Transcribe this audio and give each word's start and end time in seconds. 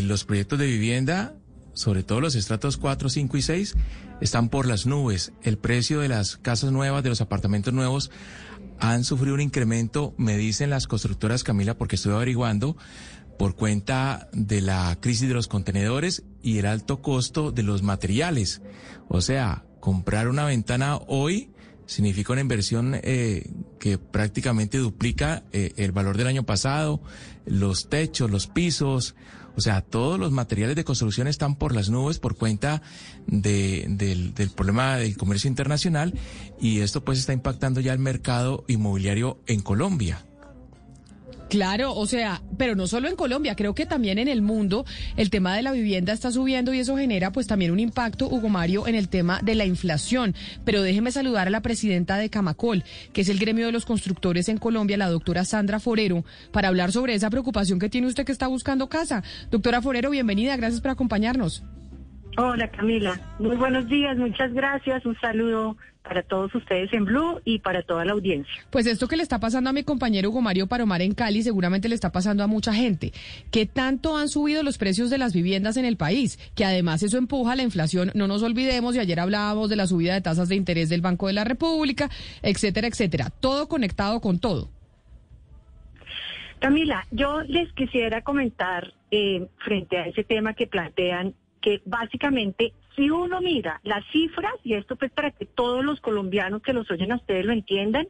Los 0.00 0.24
proyectos 0.24 0.58
de 0.58 0.66
vivienda, 0.66 1.34
sobre 1.74 2.02
todo 2.02 2.22
los 2.22 2.34
estratos 2.34 2.78
4, 2.78 3.10
5 3.10 3.36
y 3.36 3.42
6, 3.42 3.74
están 4.22 4.48
por 4.48 4.66
las 4.66 4.86
nubes. 4.86 5.32
El 5.42 5.58
precio 5.58 6.00
de 6.00 6.08
las 6.08 6.38
casas 6.38 6.72
nuevas, 6.72 7.02
de 7.02 7.10
los 7.10 7.20
apartamentos 7.20 7.74
nuevos, 7.74 8.10
han 8.78 9.04
sufrido 9.04 9.34
un 9.34 9.42
incremento, 9.42 10.14
me 10.16 10.38
dicen 10.38 10.70
las 10.70 10.86
constructoras, 10.86 11.44
Camila, 11.44 11.76
porque 11.76 11.96
estoy 11.96 12.12
averiguando, 12.12 12.76
por 13.38 13.54
cuenta 13.54 14.30
de 14.32 14.62
la 14.62 14.96
crisis 14.98 15.28
de 15.28 15.34
los 15.34 15.46
contenedores 15.46 16.24
y 16.42 16.58
el 16.58 16.66
alto 16.66 17.02
costo 17.02 17.52
de 17.52 17.62
los 17.62 17.82
materiales. 17.82 18.62
O 19.08 19.20
sea, 19.20 19.66
comprar 19.78 20.28
una 20.28 20.46
ventana 20.46 20.96
hoy 21.06 21.50
significa 21.84 22.32
una 22.32 22.40
inversión 22.40 22.94
eh, 23.02 23.50
que 23.78 23.98
prácticamente 23.98 24.78
duplica 24.78 25.44
eh, 25.52 25.72
el 25.76 25.92
valor 25.92 26.16
del 26.16 26.28
año 26.28 26.44
pasado, 26.44 27.02
los 27.44 27.90
techos, 27.90 28.30
los 28.30 28.46
pisos, 28.46 29.14
o 29.56 29.60
sea, 29.60 29.82
todos 29.82 30.18
los 30.18 30.32
materiales 30.32 30.76
de 30.76 30.84
construcción 30.84 31.28
están 31.28 31.56
por 31.56 31.74
las 31.74 31.90
nubes 31.90 32.18
por 32.18 32.36
cuenta 32.36 32.82
de, 33.26 33.86
del, 33.88 34.34
del 34.34 34.50
problema 34.50 34.96
del 34.96 35.16
comercio 35.16 35.48
internacional 35.48 36.14
y 36.60 36.80
esto 36.80 37.04
pues 37.04 37.18
está 37.18 37.32
impactando 37.32 37.80
ya 37.80 37.92
el 37.92 37.98
mercado 37.98 38.64
inmobiliario 38.68 39.40
en 39.46 39.60
Colombia. 39.60 40.24
Claro, 41.52 41.94
o 41.94 42.06
sea, 42.06 42.40
pero 42.56 42.74
no 42.74 42.86
solo 42.86 43.08
en 43.08 43.14
Colombia, 43.14 43.54
creo 43.54 43.74
que 43.74 43.84
también 43.84 44.18
en 44.18 44.26
el 44.26 44.40
mundo 44.40 44.86
el 45.18 45.28
tema 45.28 45.54
de 45.54 45.60
la 45.60 45.72
vivienda 45.72 46.14
está 46.14 46.32
subiendo 46.32 46.72
y 46.72 46.78
eso 46.78 46.96
genera 46.96 47.30
pues 47.30 47.46
también 47.46 47.72
un 47.72 47.78
impacto, 47.78 48.26
Hugo 48.26 48.48
Mario, 48.48 48.86
en 48.86 48.94
el 48.94 49.10
tema 49.10 49.38
de 49.42 49.54
la 49.54 49.66
inflación. 49.66 50.34
Pero 50.64 50.80
déjeme 50.80 51.12
saludar 51.12 51.48
a 51.48 51.50
la 51.50 51.60
presidenta 51.60 52.16
de 52.16 52.30
Camacol, 52.30 52.84
que 53.12 53.20
es 53.20 53.28
el 53.28 53.38
gremio 53.38 53.66
de 53.66 53.72
los 53.72 53.84
constructores 53.84 54.48
en 54.48 54.56
Colombia, 54.56 54.96
la 54.96 55.10
doctora 55.10 55.44
Sandra 55.44 55.78
Forero, 55.78 56.24
para 56.52 56.68
hablar 56.68 56.90
sobre 56.90 57.12
esa 57.12 57.28
preocupación 57.28 57.78
que 57.78 57.90
tiene 57.90 58.06
usted 58.06 58.24
que 58.24 58.32
está 58.32 58.46
buscando 58.46 58.88
casa. 58.88 59.22
Doctora 59.50 59.82
Forero, 59.82 60.08
bienvenida, 60.08 60.56
gracias 60.56 60.80
por 60.80 60.92
acompañarnos. 60.92 61.62
Hola 62.38 62.68
Camila, 62.68 63.20
muy 63.38 63.56
buenos 63.56 63.86
días, 63.88 64.16
muchas 64.16 64.54
gracias, 64.54 65.04
un 65.04 65.18
saludo 65.20 65.76
para 66.02 66.22
todos 66.22 66.54
ustedes 66.54 66.90
en 66.94 67.04
Blue 67.04 67.40
y 67.44 67.58
para 67.58 67.82
toda 67.82 68.06
la 68.06 68.12
audiencia. 68.12 68.52
Pues 68.70 68.86
esto 68.86 69.06
que 69.06 69.18
le 69.18 69.22
está 69.22 69.38
pasando 69.38 69.68
a 69.68 69.72
mi 69.74 69.82
compañero 69.82 70.30
Hugo 70.30 70.40
Mario 70.40 70.66
Paromar 70.66 71.02
en 71.02 71.12
Cali 71.12 71.42
seguramente 71.42 71.90
le 71.90 71.94
está 71.94 72.10
pasando 72.10 72.42
a 72.42 72.46
mucha 72.46 72.72
gente. 72.72 73.12
¿Qué 73.50 73.66
tanto 73.66 74.16
han 74.16 74.30
subido 74.30 74.62
los 74.62 74.78
precios 74.78 75.10
de 75.10 75.18
las 75.18 75.34
viviendas 75.34 75.76
en 75.76 75.84
el 75.84 75.98
país? 75.98 76.38
Que 76.54 76.64
además 76.64 77.02
eso 77.02 77.18
empuja 77.18 77.54
la 77.54 77.64
inflación, 77.64 78.10
no 78.14 78.26
nos 78.26 78.42
olvidemos, 78.42 78.96
y 78.96 79.00
ayer 79.00 79.20
hablábamos 79.20 79.68
de 79.68 79.76
la 79.76 79.86
subida 79.86 80.14
de 80.14 80.22
tasas 80.22 80.48
de 80.48 80.56
interés 80.56 80.88
del 80.88 81.02
Banco 81.02 81.26
de 81.26 81.34
la 81.34 81.44
República, 81.44 82.08
etcétera, 82.40 82.88
etcétera. 82.88 83.28
Todo 83.28 83.68
conectado 83.68 84.20
con 84.22 84.38
todo. 84.38 84.70
Camila, 86.60 87.06
yo 87.10 87.42
les 87.42 87.70
quisiera 87.72 88.22
comentar 88.22 88.94
eh, 89.10 89.48
frente 89.58 89.98
a 89.98 90.06
ese 90.06 90.24
tema 90.24 90.54
que 90.54 90.66
plantean 90.66 91.34
que 91.62 91.80
básicamente 91.86 92.74
si 92.94 93.08
uno 93.08 93.40
mira 93.40 93.80
las 93.84 94.04
cifras, 94.12 94.52
y 94.64 94.74
esto 94.74 94.96
pues 94.96 95.10
para 95.10 95.30
que 95.30 95.46
todos 95.46 95.82
los 95.84 96.00
colombianos 96.00 96.60
que 96.60 96.74
los 96.74 96.90
oyen 96.90 97.12
a 97.12 97.16
ustedes 97.16 97.46
lo 97.46 97.52
entiendan, 97.52 98.06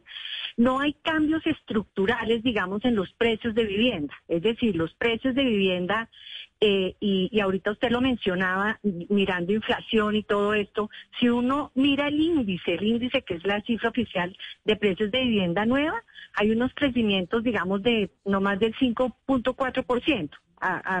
no 0.57 0.79
hay 0.79 0.93
cambios 1.01 1.45
estructurales, 1.47 2.43
digamos, 2.43 2.83
en 2.83 2.95
los 2.95 3.11
precios 3.13 3.55
de 3.55 3.63
vivienda. 3.63 4.13
Es 4.27 4.41
decir, 4.41 4.75
los 4.75 4.93
precios 4.95 5.33
de 5.35 5.43
vivienda, 5.43 6.09
eh, 6.59 6.95
y, 6.99 7.29
y 7.31 7.39
ahorita 7.39 7.71
usted 7.71 7.91
lo 7.91 8.01
mencionaba, 8.01 8.79
mirando 8.83 9.53
inflación 9.53 10.15
y 10.15 10.23
todo 10.23 10.53
esto, 10.53 10.89
si 11.19 11.29
uno 11.29 11.71
mira 11.75 12.07
el 12.09 12.19
índice, 12.19 12.73
el 12.75 12.83
índice 12.83 13.21
que 13.21 13.35
es 13.35 13.45
la 13.45 13.61
cifra 13.61 13.89
oficial 13.89 14.35
de 14.65 14.75
precios 14.75 15.11
de 15.11 15.21
vivienda 15.21 15.65
nueva, 15.65 16.03
hay 16.35 16.51
unos 16.51 16.73
crecimientos, 16.73 17.43
digamos, 17.43 17.81
de 17.83 18.11
no 18.25 18.41
más 18.41 18.59
del 18.59 18.75
5.4% 18.75 20.29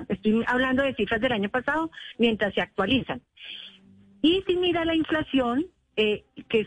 estoy 0.09 0.43
hablando 0.47 0.83
de 0.83 0.95
cifras 0.95 1.21
del 1.21 1.31
año 1.31 1.49
pasado, 1.49 1.91
mientras 2.17 2.53
se 2.53 2.61
actualizan. 2.61 3.21
Y 4.21 4.43
si 4.47 4.55
mira 4.55 4.85
la 4.85 4.95
inflación, 4.95 5.65
eh, 5.95 6.23
que 6.49 6.65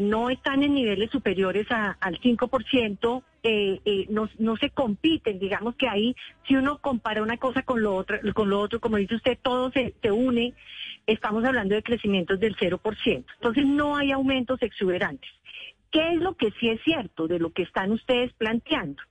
no 0.00 0.28
están 0.28 0.62
en 0.62 0.74
niveles 0.74 1.10
superiores 1.10 1.66
al 1.70 2.20
5%, 2.20 3.22
eh, 3.42 3.80
eh, 3.86 4.06
no, 4.10 4.28
no 4.38 4.56
se 4.56 4.68
compiten, 4.68 5.38
digamos 5.38 5.76
que 5.76 5.88
ahí, 5.88 6.14
si 6.46 6.56
uno 6.56 6.78
compara 6.78 7.22
una 7.22 7.38
cosa 7.38 7.62
con 7.62 7.82
lo 7.82 7.94
otro, 7.94 8.18
con 8.34 8.50
lo 8.50 8.60
otro 8.60 8.78
como 8.80 8.98
dice 8.98 9.14
usted, 9.14 9.38
todo 9.40 9.70
se, 9.70 9.94
se 10.02 10.10
une, 10.10 10.52
estamos 11.06 11.42
hablando 11.44 11.74
de 11.74 11.82
crecimientos 11.82 12.38
del 12.38 12.54
0%. 12.54 13.24
Entonces 13.36 13.64
no 13.64 13.96
hay 13.96 14.12
aumentos 14.12 14.60
exuberantes. 14.60 15.30
¿Qué 15.90 16.12
es 16.12 16.20
lo 16.20 16.34
que 16.34 16.50
sí 16.60 16.68
es 16.68 16.82
cierto 16.82 17.28
de 17.28 17.38
lo 17.38 17.52
que 17.52 17.62
están 17.62 17.92
ustedes 17.92 18.32
planteando? 18.34 19.02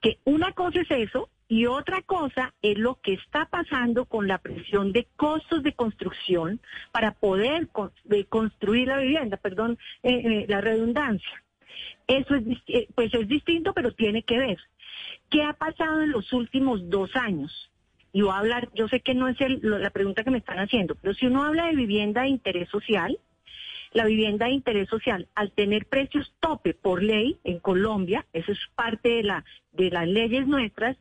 Que 0.00 0.18
una 0.24 0.50
cosa 0.52 0.80
es 0.80 0.90
eso, 0.90 1.28
y 1.52 1.66
otra 1.66 2.00
cosa 2.00 2.54
es 2.62 2.78
lo 2.78 2.98
que 3.02 3.12
está 3.12 3.44
pasando 3.44 4.06
con 4.06 4.26
la 4.26 4.38
presión 4.38 4.90
de 4.90 5.06
costos 5.16 5.62
de 5.62 5.74
construcción 5.74 6.60
para 6.92 7.12
poder 7.12 7.68
construir 8.30 8.88
la 8.88 8.96
vivienda, 8.96 9.36
perdón, 9.36 9.76
eh, 10.02 10.14
eh, 10.14 10.46
la 10.48 10.62
redundancia. 10.62 11.44
Eso 12.06 12.36
es, 12.36 12.44
eh, 12.68 12.88
pues 12.94 13.12
es 13.12 13.28
distinto, 13.28 13.74
pero 13.74 13.92
tiene 13.92 14.22
que 14.22 14.38
ver. 14.38 14.56
¿Qué 15.28 15.42
ha 15.42 15.52
pasado 15.52 16.00
en 16.00 16.12
los 16.12 16.32
últimos 16.32 16.88
dos 16.88 17.14
años? 17.16 17.70
Y 18.14 18.22
voy 18.22 18.30
a 18.30 18.38
hablar, 18.38 18.70
yo 18.74 18.88
sé 18.88 19.00
que 19.00 19.12
no 19.12 19.28
es 19.28 19.36
la 19.60 19.90
pregunta 19.90 20.24
que 20.24 20.30
me 20.30 20.38
están 20.38 20.58
haciendo, 20.58 20.94
pero 20.94 21.12
si 21.12 21.26
uno 21.26 21.44
habla 21.44 21.66
de 21.66 21.76
vivienda 21.76 22.22
de 22.22 22.28
interés 22.28 22.70
social, 22.70 23.18
la 23.92 24.06
vivienda 24.06 24.46
de 24.46 24.52
interés 24.52 24.88
social, 24.88 25.28
al 25.34 25.52
tener 25.52 25.84
precios 25.84 26.32
tope 26.40 26.72
por 26.72 27.02
ley 27.02 27.36
en 27.44 27.58
Colombia, 27.58 28.24
eso 28.32 28.52
es 28.52 28.58
parte 28.74 29.10
de, 29.10 29.22
la, 29.22 29.44
de 29.72 29.90
las 29.90 30.08
leyes 30.08 30.46
nuestras, 30.46 30.96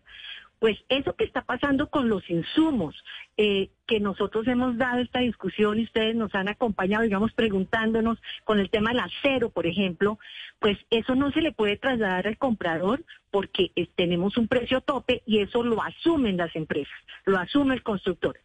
pues 0.61 0.77
eso 0.89 1.15
que 1.15 1.23
está 1.23 1.41
pasando 1.41 1.89
con 1.89 2.07
los 2.07 2.29
insumos, 2.29 2.95
eh, 3.35 3.71
que 3.87 3.99
nosotros 3.99 4.47
hemos 4.47 4.77
dado 4.77 4.99
esta 4.99 5.17
discusión 5.17 5.79
y 5.79 5.85
ustedes 5.85 6.15
nos 6.15 6.35
han 6.35 6.49
acompañado, 6.49 7.03
digamos, 7.03 7.33
preguntándonos 7.33 8.19
con 8.43 8.59
el 8.59 8.69
tema 8.69 8.91
del 8.91 8.99
acero, 8.99 9.49
por 9.49 9.65
ejemplo, 9.65 10.19
pues 10.59 10.77
eso 10.91 11.15
no 11.15 11.31
se 11.31 11.41
le 11.41 11.51
puede 11.51 11.77
trasladar 11.77 12.27
al 12.27 12.37
comprador 12.37 13.03
porque 13.31 13.71
tenemos 13.95 14.37
un 14.37 14.47
precio 14.47 14.81
tope 14.81 15.23
y 15.25 15.39
eso 15.39 15.63
lo 15.63 15.81
asumen 15.81 16.37
las 16.37 16.55
empresas, 16.55 16.93
lo 17.25 17.39
asume 17.39 17.73
el 17.73 17.81
constructor. 17.81 18.39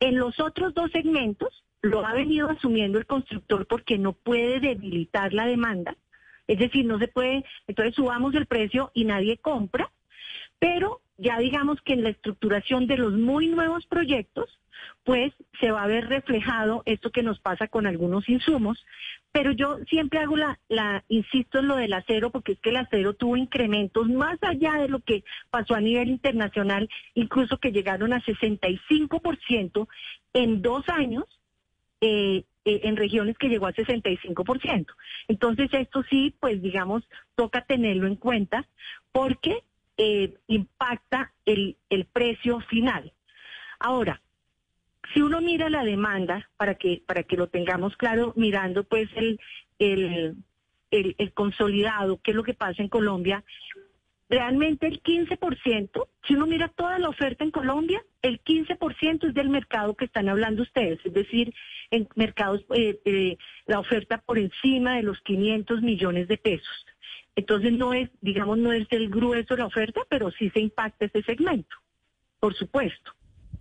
En 0.00 0.18
los 0.18 0.40
otros 0.40 0.74
dos 0.74 0.90
segmentos 0.90 1.62
lo 1.82 2.04
ha 2.04 2.14
venido 2.14 2.50
asumiendo 2.50 2.98
el 2.98 3.06
constructor 3.06 3.68
porque 3.68 3.96
no 3.96 4.12
puede 4.12 4.58
debilitar 4.58 5.32
la 5.32 5.46
demanda, 5.46 5.96
es 6.48 6.58
decir, 6.58 6.84
no 6.84 6.98
se 6.98 7.06
puede, 7.06 7.44
entonces 7.68 7.94
subamos 7.94 8.34
el 8.34 8.46
precio 8.46 8.90
y 8.92 9.04
nadie 9.04 9.38
compra, 9.38 9.92
pero 10.58 11.00
ya 11.16 11.38
digamos 11.38 11.80
que 11.82 11.92
en 11.92 12.02
la 12.02 12.10
estructuración 12.10 12.86
de 12.86 12.98
los 12.98 13.12
muy 13.12 13.48
nuevos 13.48 13.86
proyectos, 13.86 14.48
pues 15.04 15.32
se 15.60 15.70
va 15.70 15.82
a 15.82 15.86
ver 15.86 16.08
reflejado 16.08 16.82
esto 16.86 17.10
que 17.10 17.22
nos 17.22 17.38
pasa 17.40 17.68
con 17.68 17.86
algunos 17.86 18.28
insumos, 18.28 18.84
pero 19.32 19.52
yo 19.52 19.78
siempre 19.88 20.20
hago 20.20 20.36
la, 20.36 20.58
la, 20.68 21.04
insisto 21.08 21.58
en 21.58 21.68
lo 21.68 21.76
del 21.76 21.92
acero, 21.92 22.30
porque 22.30 22.52
es 22.52 22.60
que 22.60 22.70
el 22.70 22.76
acero 22.76 23.14
tuvo 23.14 23.36
incrementos 23.36 24.08
más 24.08 24.38
allá 24.42 24.74
de 24.74 24.88
lo 24.88 25.00
que 25.00 25.24
pasó 25.50 25.74
a 25.74 25.80
nivel 25.80 26.08
internacional, 26.08 26.88
incluso 27.14 27.58
que 27.58 27.72
llegaron 27.72 28.12
a 28.12 28.22
65% 28.22 29.88
en 30.32 30.62
dos 30.62 30.88
años, 30.88 31.24
eh, 32.00 32.44
eh, 32.64 32.80
en 32.84 32.96
regiones 32.96 33.36
que 33.36 33.48
llegó 33.48 33.66
a 33.66 33.74
65%. 33.74 34.86
Entonces 35.28 35.68
esto 35.72 36.02
sí, 36.08 36.34
pues 36.40 36.62
digamos, 36.62 37.02
toca 37.34 37.62
tenerlo 37.62 38.06
en 38.06 38.16
cuenta, 38.16 38.66
porque 39.12 39.62
eh, 39.96 40.34
impacta 40.48 41.32
el, 41.44 41.76
precio 42.12 42.60
final. 42.60 43.12
Ahora, 43.78 44.20
si 45.12 45.20
uno 45.20 45.40
mira 45.40 45.68
la 45.68 45.84
demanda, 45.84 46.48
para 46.56 46.74
que, 46.74 47.02
para 47.06 47.22
que 47.22 47.36
lo 47.36 47.48
tengamos 47.48 47.96
claro, 47.96 48.32
mirando 48.36 48.84
pues 48.84 49.08
el, 49.16 49.40
el, 49.78 50.36
el, 50.90 51.14
el 51.18 51.32
consolidado, 51.32 52.20
qué 52.22 52.30
es 52.30 52.36
lo 52.36 52.42
que 52.42 52.54
pasa 52.54 52.82
en 52.82 52.88
Colombia, 52.88 53.44
realmente 54.28 54.86
el 54.86 55.02
15%, 55.02 56.08
si 56.26 56.34
uno 56.34 56.46
mira 56.46 56.68
toda 56.68 56.98
la 56.98 57.08
oferta 57.08 57.44
en 57.44 57.50
Colombia, 57.50 58.02
el 58.22 58.42
15% 58.42 59.28
es 59.28 59.34
del 59.34 59.48
mercado 59.48 59.94
que 59.94 60.06
están 60.06 60.28
hablando 60.28 60.62
ustedes, 60.62 60.98
es 61.04 61.12
decir, 61.12 61.54
en 61.90 62.08
mercados, 62.14 62.64
eh, 62.74 62.98
eh, 63.04 63.36
la 63.66 63.80
oferta 63.80 64.18
por 64.18 64.38
encima 64.38 64.96
de 64.96 65.02
los 65.02 65.20
500 65.20 65.82
millones 65.82 66.28
de 66.28 66.38
pesos. 66.38 66.86
Entonces 67.36 67.72
no 67.72 67.92
es, 67.92 68.10
digamos, 68.20 68.58
no 68.58 68.72
es 68.72 68.86
el 68.90 69.08
grueso 69.08 69.54
de 69.54 69.60
la 69.60 69.66
oferta, 69.66 70.02
pero 70.08 70.30
sí 70.30 70.50
se 70.50 70.60
impacta 70.60 71.06
ese 71.06 71.22
segmento, 71.22 71.76
por 72.38 72.54
supuesto. 72.54 73.12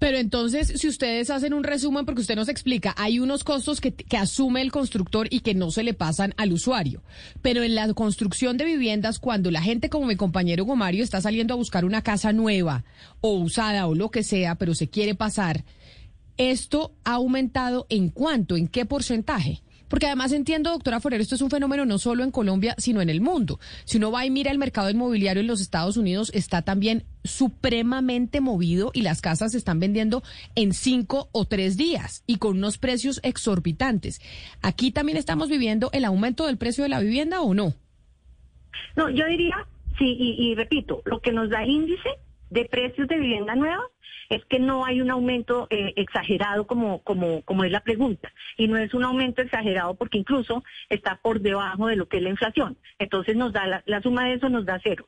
Pero 0.03 0.17
entonces, 0.17 0.67
si 0.81 0.89
ustedes 0.89 1.29
hacen 1.29 1.53
un 1.53 1.63
resumen, 1.63 2.05
porque 2.05 2.19
usted 2.19 2.35
nos 2.35 2.49
explica, 2.49 2.93
hay 2.97 3.19
unos 3.19 3.45
costos 3.45 3.79
que, 3.79 3.95
asume 4.17 4.61
el 4.61 4.69
constructor 4.69 5.27
y 5.29 5.39
que 5.39 5.53
no 5.53 5.71
se 5.71 5.83
le 5.83 5.93
pasan 5.93 6.33
al 6.35 6.51
usuario. 6.51 7.03
Pero 7.41 7.63
en 7.63 7.73
la 7.73 7.93
construcción 7.93 8.57
de 8.57 8.65
viviendas, 8.65 9.19
cuando 9.19 9.49
la 9.49 9.61
gente 9.61 9.89
como 9.89 10.07
mi 10.07 10.17
compañero 10.17 10.65
Gomario 10.65 11.05
está 11.05 11.21
saliendo 11.21 11.53
a 11.53 11.57
buscar 11.57 11.85
una 11.85 12.01
casa 12.01 12.33
nueva 12.33 12.83
o 13.21 13.35
usada 13.35 13.87
o 13.87 13.95
lo 13.95 14.11
que 14.11 14.23
sea, 14.23 14.55
pero 14.55 14.75
se 14.75 14.89
quiere 14.89 15.15
pasar, 15.15 15.63
¿esto 16.35 16.93
ha 17.05 17.13
aumentado 17.13 17.85
en 17.89 18.09
cuánto? 18.09 18.57
¿En 18.57 18.67
qué 18.67 18.85
porcentaje? 18.85 19.61
Porque 19.93 20.07
además 20.07 20.31
entiendo, 20.31 20.71
doctora 20.71 20.99
Forero, 20.99 21.21
esto 21.21 21.35
es 21.35 21.41
un 21.43 21.51
fenómeno 21.51 21.85
no 21.85 21.99
solo 21.99 22.23
en 22.23 22.31
Colombia, 22.31 22.73
sino 22.79 22.99
en 23.01 23.11
el 23.11 23.21
mundo. 23.21 23.59
Si 23.85 23.97
uno 23.97 24.09
va 24.09 24.25
y 24.25 24.31
mira 24.31 24.49
el 24.49 24.57
mercado 24.57 24.89
inmobiliario 24.89 25.41
en 25.41 25.45
los 25.45 25.61
Estados 25.61 25.97
Unidos, 25.97 26.31
está 26.33 26.63
también 26.63 27.03
supremamente 27.23 28.41
movido 28.41 28.89
y 28.95 29.03
las 29.03 29.21
casas 29.21 29.51
se 29.51 29.59
están 29.59 29.79
vendiendo 29.79 30.23
en 30.55 30.73
cinco 30.73 31.29
o 31.31 31.45
tres 31.45 31.77
días 31.77 32.23
y 32.25 32.37
con 32.37 32.57
unos 32.57 32.79
precios 32.79 33.19
exorbitantes. 33.21 34.19
¿Aquí 34.63 34.89
también 34.89 35.19
estamos 35.19 35.47
viviendo 35.47 35.91
el 35.93 36.05
aumento 36.05 36.47
del 36.47 36.57
precio 36.57 36.83
de 36.83 36.89
la 36.89 36.99
vivienda 36.99 37.41
o 37.41 37.53
no? 37.53 37.75
No, 38.95 39.11
yo 39.11 39.27
diría, 39.27 39.67
sí, 39.99 40.15
y, 40.17 40.55
repito, 40.55 41.03
lo 41.05 41.19
que 41.19 41.31
nos 41.31 41.51
da 41.51 41.67
índice 41.67 42.09
de 42.53 42.65
precios 42.65 43.07
de 43.07 43.17
vivienda 43.17 43.55
nueva 43.55 43.83
es 44.29 44.45
que 44.45 44.59
no 44.59 44.85
hay 44.85 45.01
un 45.01 45.09
aumento 45.09 45.67
eh, 45.69 45.93
exagerado 45.95 46.67
como, 46.67 47.03
como, 47.03 47.41
como 47.41 47.63
es 47.63 47.71
la 47.71 47.81
pregunta. 47.81 48.31
Y 48.57 48.67
no 48.67 48.77
es 48.77 48.93
un 48.93 49.03
aumento 49.03 49.41
exagerado 49.41 49.95
porque 49.95 50.19
incluso 50.19 50.63
está 50.89 51.19
por 51.21 51.41
debajo 51.41 51.87
de 51.87 51.95
lo 51.95 52.07
que 52.07 52.17
es 52.17 52.23
la 52.23 52.29
inflación. 52.29 52.77
Entonces 52.99 53.35
nos 53.35 53.53
da 53.53 53.83
la, 53.85 54.01
suma 54.01 54.25
de 54.25 54.35
eso 54.35 54.49
nos 54.49 54.65
da 54.65 54.79
cero. 54.83 55.07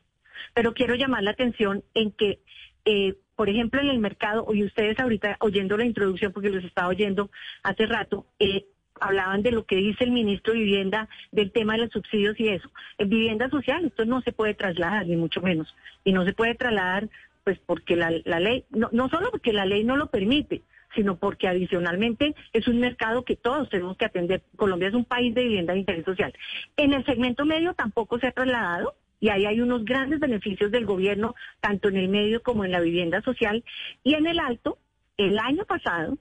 Pero 0.54 0.74
quiero 0.74 0.96
llamar 0.96 1.24
la 1.24 1.32
atención 1.32 1.84
en 1.94 2.12
que, 2.12 2.40
eh, 2.86 3.16
por 3.36 3.48
ejemplo, 3.48 3.80
en 3.80 3.90
el 3.90 4.00
mercado, 4.00 4.48
y 4.54 4.64
ustedes 4.64 5.00
ahorita 5.00 5.38
oyendo 5.40 5.78
la 5.78 5.86
introducción, 5.86 6.34
porque 6.34 6.50
los 6.50 6.64
estaba 6.64 6.88
oyendo 6.88 7.30
hace 7.64 7.86
rato, 7.86 8.26
eh, 8.40 8.66
hablaban 9.00 9.44
de 9.44 9.52
lo 9.52 9.66
que 9.66 9.76
dice 9.76 10.04
el 10.04 10.12
ministro 10.12 10.54
de 10.54 10.60
Vivienda 10.60 11.10
del 11.32 11.52
tema 11.52 11.74
de 11.74 11.80
los 11.80 11.92
subsidios 11.92 12.40
y 12.40 12.50
eso. 12.50 12.72
En 12.98 13.10
vivienda 13.10 13.50
social 13.50 13.86
esto 13.86 14.06
no 14.06 14.22
se 14.22 14.32
puede 14.32 14.54
trasladar, 14.54 15.06
ni 15.06 15.16
mucho 15.16 15.42
menos. 15.42 15.76
Y 16.04 16.14
no 16.14 16.26
se 16.26 16.34
puede 16.34 16.56
trasladar 16.56 17.10
pues 17.46 17.60
porque 17.60 17.96
la, 17.96 18.10
ley, 18.10 18.66
no, 18.72 18.90
no 18.92 19.08
solo 19.08 19.30
porque 19.30 19.54
la 19.54 19.68
ley 19.68 19.84
no 19.84 19.96
lo 19.98 20.10
permite, 20.10 20.64
sino 20.96 21.18
porque 21.18 21.48
adicionalmente 21.48 22.34
es 22.54 22.68
un 22.68 22.80
mercado 22.80 23.24
que 23.24 23.36
todos 23.36 23.70
tenemos 23.70 23.96
que 23.98 24.06
atender. 24.06 24.42
Colombia 24.56 24.88
es 24.88 24.96
un 24.96 25.06
país 25.06 25.36
de 25.36 25.44
vivienda 25.44 25.74
de 25.74 25.80
interés 25.80 26.06
social. 26.06 26.34
En 26.76 26.94
el 26.94 27.06
segmento 27.06 27.46
medio 27.46 27.76
tampoco 27.76 28.18
se 28.18 28.28
ha 28.28 28.32
trasladado 28.32 28.96
y 29.20 29.30
ahí 29.30 29.46
hay 29.46 29.62
unos 29.62 29.86
grandes 29.86 30.20
beneficios 30.20 30.72
del 30.72 30.88
gobierno, 30.88 31.36
tanto 31.62 31.88
en 31.88 31.98
el 31.98 32.10
medio 32.10 32.42
como 32.42 32.66
en 32.66 32.72
la 32.72 32.80
vivienda 32.80 33.22
social. 33.22 33.64
Y 34.04 34.16
en 34.16 34.26
el 34.26 34.40
alto, 34.40 34.80
el 35.18 35.38
año 35.38 35.66
pasado 35.66 36.18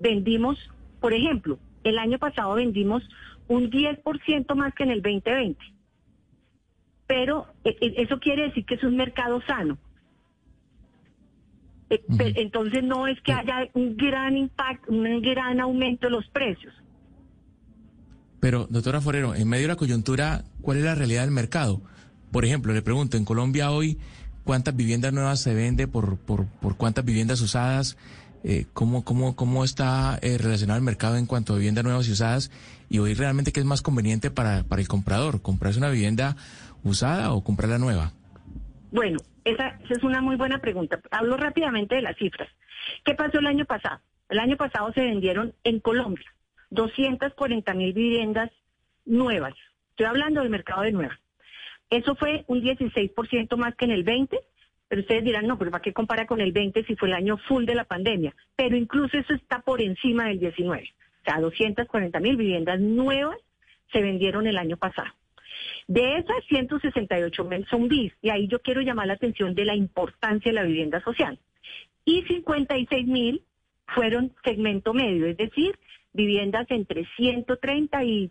vendimos, 0.00 0.58
por 1.00 1.14
ejemplo, 1.14 1.60
el 1.84 1.96
año 1.96 2.18
pasado 2.18 2.54
vendimos 2.54 3.08
un 3.46 3.70
10% 3.70 4.52
más 4.56 4.74
que 4.74 4.82
en 4.82 4.90
el 4.90 5.00
2020. 5.00 5.64
Pero 7.06 7.46
eh, 7.62 7.76
eh, 7.80 7.94
eso 7.98 8.18
quiere 8.18 8.48
decir 8.48 8.64
que 8.64 8.74
es 8.74 8.82
un 8.82 8.96
mercado 8.96 9.40
sano. 9.42 9.78
Entonces 11.90 12.84
no 12.84 13.06
es 13.06 13.20
que 13.22 13.32
haya 13.32 13.68
un 13.74 13.96
gran 13.96 14.36
impacto, 14.36 14.92
un 14.92 15.20
gran 15.20 15.60
aumento 15.60 16.06
de 16.06 16.12
los 16.12 16.26
precios. 16.28 16.72
Pero, 18.38 18.66
doctora 18.70 19.00
Forero, 19.00 19.34
en 19.34 19.48
medio 19.48 19.64
de 19.64 19.74
la 19.74 19.76
coyuntura, 19.76 20.44
¿cuál 20.62 20.78
es 20.78 20.84
la 20.84 20.94
realidad 20.94 21.22
del 21.22 21.30
mercado? 21.30 21.82
Por 22.30 22.44
ejemplo, 22.44 22.72
le 22.72 22.80
pregunto, 22.80 23.16
en 23.16 23.24
Colombia 23.24 23.70
hoy, 23.70 23.98
¿cuántas 24.44 24.74
viviendas 24.74 25.12
nuevas 25.12 25.40
se 25.40 25.52
vende 25.52 25.88
por, 25.88 26.16
por, 26.16 26.46
por 26.46 26.76
cuántas 26.76 27.04
viviendas 27.04 27.40
usadas? 27.40 27.98
eh, 28.42 28.66
cómo, 28.72 29.04
cómo, 29.04 29.36
cómo 29.36 29.64
está 29.64 30.18
eh, 30.22 30.38
relacionado 30.38 30.78
el 30.78 30.84
mercado 30.84 31.16
en 31.16 31.26
cuanto 31.26 31.52
a 31.52 31.56
viviendas 31.56 31.84
nuevas 31.84 32.08
y 32.08 32.12
usadas 32.12 32.50
y 32.88 32.98
hoy 32.98 33.14
realmente 33.14 33.52
qué 33.52 33.60
es 33.60 33.66
más 33.66 33.82
conveniente 33.82 34.30
para, 34.30 34.64
para 34.64 34.80
el 34.80 34.88
comprador, 34.88 35.42
comprarse 35.42 35.78
una 35.78 35.90
vivienda 35.90 36.36
usada 36.82 37.32
o 37.32 37.44
comprarla 37.44 37.78
nueva. 37.78 38.12
Bueno, 38.90 39.18
esa, 39.44 39.78
es 39.88 40.02
una 40.02 40.20
muy 40.20 40.36
buena 40.36 40.58
pregunta. 40.58 41.00
Hablo 41.10 41.36
rápidamente 41.36 41.94
de 41.94 42.02
las 42.02 42.16
cifras. 42.16 42.48
¿Qué 43.04 43.14
pasó 43.14 43.38
el 43.38 43.46
año 43.46 43.64
pasado? 43.64 44.00
El 44.28 44.38
año 44.38 44.56
pasado 44.56 44.92
se 44.92 45.00
vendieron 45.00 45.54
en 45.64 45.80
Colombia 45.80 46.26
240 46.70 47.74
mil 47.74 47.92
viviendas 47.92 48.50
nuevas. 49.04 49.54
Estoy 49.90 50.06
hablando 50.06 50.40
del 50.40 50.50
mercado 50.50 50.82
de 50.82 50.92
nuevas. 50.92 51.18
Eso 51.90 52.14
fue 52.14 52.44
un 52.46 52.62
16% 52.62 53.56
más 53.56 53.74
que 53.74 53.86
en 53.86 53.90
el 53.90 54.04
20 54.04 54.38
pero 54.90 55.02
ustedes 55.02 55.22
dirán, 55.22 55.46
no, 55.46 55.56
pero 55.56 55.70
¿para 55.70 55.82
qué 55.82 55.92
compara 55.92 56.26
con 56.26 56.40
el 56.40 56.50
20 56.50 56.82
si 56.82 56.96
fue 56.96 57.06
el 57.06 57.14
año 57.14 57.36
full 57.36 57.64
de 57.64 57.76
la 57.76 57.84
pandemia? 57.84 58.34
Pero 58.56 58.76
incluso 58.76 59.16
eso 59.16 59.34
está 59.34 59.60
por 59.60 59.80
encima 59.80 60.24
del 60.24 60.40
19. 60.40 60.82
O 60.82 61.24
sea, 61.24 61.40
240 61.40 62.18
mil 62.18 62.36
viviendas 62.36 62.80
nuevas 62.80 63.36
se 63.92 64.02
vendieron 64.02 64.48
el 64.48 64.58
año 64.58 64.76
pasado. 64.78 65.08
De 65.86 66.18
esas 66.18 66.44
168 66.48 67.44
mil 67.44 67.66
son 67.68 67.88
BIS, 67.88 68.12
y 68.22 68.30
ahí 68.30 68.48
yo 68.48 68.60
quiero 68.60 68.80
llamar 68.80 69.06
la 69.06 69.14
atención 69.14 69.54
de 69.54 69.64
la 69.64 69.74
importancia 69.74 70.50
de 70.50 70.54
la 70.54 70.64
vivienda 70.64 71.00
social. 71.02 71.38
Y 72.04 72.22
56 72.22 73.06
mil 73.06 73.42
fueron 73.86 74.32
segmento 74.44 74.94
medio, 74.94 75.26
es 75.26 75.36
decir, 75.36 75.78
viviendas 76.12 76.66
entre 76.70 77.06
130 77.16 78.04
y 78.04 78.30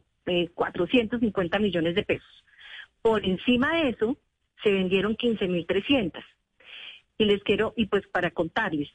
450 0.54 1.58
eh, 1.58 1.60
millones 1.60 1.96
de 1.96 2.04
pesos. 2.04 2.44
Por 3.02 3.26
encima 3.26 3.76
de 3.76 3.90
eso, 3.90 4.18
se 4.64 4.72
vendieron 4.72 5.16
15.300 5.16 6.24
y 7.18 7.26
les 7.26 7.44
quiero, 7.44 7.74
y 7.76 7.86
pues 7.86 8.08
para 8.08 8.32
contarles, 8.32 8.90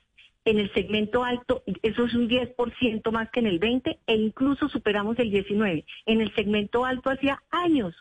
en 0.46 0.58
el 0.58 0.72
segmento 0.74 1.24
alto, 1.24 1.62
eso 1.82 2.04
es 2.04 2.14
un 2.14 2.28
10% 2.28 3.10
más 3.12 3.30
que 3.30 3.40
en 3.40 3.46
el 3.46 3.58
20 3.58 3.98
e 4.06 4.14
incluso 4.14 4.68
superamos 4.68 5.18
el 5.18 5.30
19. 5.30 5.84
En 6.06 6.20
el 6.20 6.34
segmento 6.34 6.84
alto 6.84 7.10
hacía 7.10 7.42
años, 7.50 7.94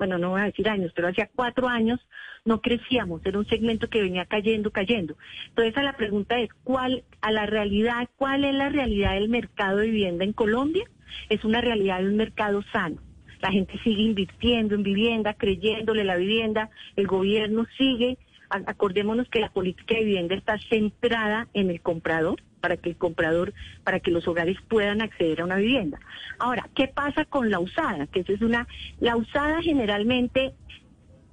bueno, 0.00 0.16
no 0.16 0.30
voy 0.30 0.40
a 0.40 0.44
decir 0.44 0.66
años, 0.66 0.92
pero 0.94 1.08
hacía 1.08 1.28
cuatro 1.36 1.68
años 1.68 2.00
no 2.46 2.62
crecíamos, 2.62 3.20
era 3.22 3.38
un 3.38 3.46
segmento 3.46 3.90
que 3.90 4.00
venía 4.00 4.24
cayendo, 4.24 4.70
cayendo. 4.70 5.14
Entonces 5.48 5.76
a 5.76 5.82
la 5.82 5.92
pregunta 5.92 6.40
es, 6.40 6.48
¿cuál, 6.64 7.04
a 7.20 7.30
la 7.30 7.44
realidad, 7.44 8.08
cuál 8.16 8.46
es 8.46 8.54
la 8.54 8.70
realidad 8.70 9.12
del 9.12 9.28
mercado 9.28 9.76
de 9.76 9.88
vivienda 9.88 10.24
en 10.24 10.32
Colombia? 10.32 10.84
Es 11.28 11.44
una 11.44 11.60
realidad 11.60 12.00
de 12.00 12.06
un 12.08 12.16
mercado 12.16 12.62
sano. 12.72 12.96
La 13.42 13.52
gente 13.52 13.78
sigue 13.84 14.00
invirtiendo 14.00 14.74
en 14.74 14.84
vivienda, 14.84 15.34
creyéndole 15.34 16.02
la 16.02 16.16
vivienda, 16.16 16.70
el 16.96 17.06
gobierno 17.06 17.66
sigue 17.76 18.16
acordémonos 18.48 19.28
que 19.28 19.40
la 19.40 19.52
política 19.52 19.96
de 19.96 20.04
vivienda 20.04 20.34
está 20.34 20.58
centrada 20.70 21.46
en 21.52 21.68
el 21.68 21.82
comprador, 21.82 22.40
para 22.60 22.76
que 22.76 22.90
el 22.90 22.96
comprador, 22.96 23.52
para 23.84 24.00
que 24.00 24.10
los 24.10 24.26
hogares 24.28 24.56
puedan 24.68 25.00
acceder 25.00 25.40
a 25.40 25.44
una 25.44 25.56
vivienda. 25.56 25.98
Ahora, 26.38 26.68
¿qué 26.74 26.88
pasa 26.88 27.24
con 27.24 27.50
la 27.50 27.58
usada? 27.58 28.06
Que 28.06 28.20
eso 28.20 28.32
es 28.32 28.42
una, 28.42 28.66
la 29.00 29.16
usada 29.16 29.62
generalmente, 29.62 30.52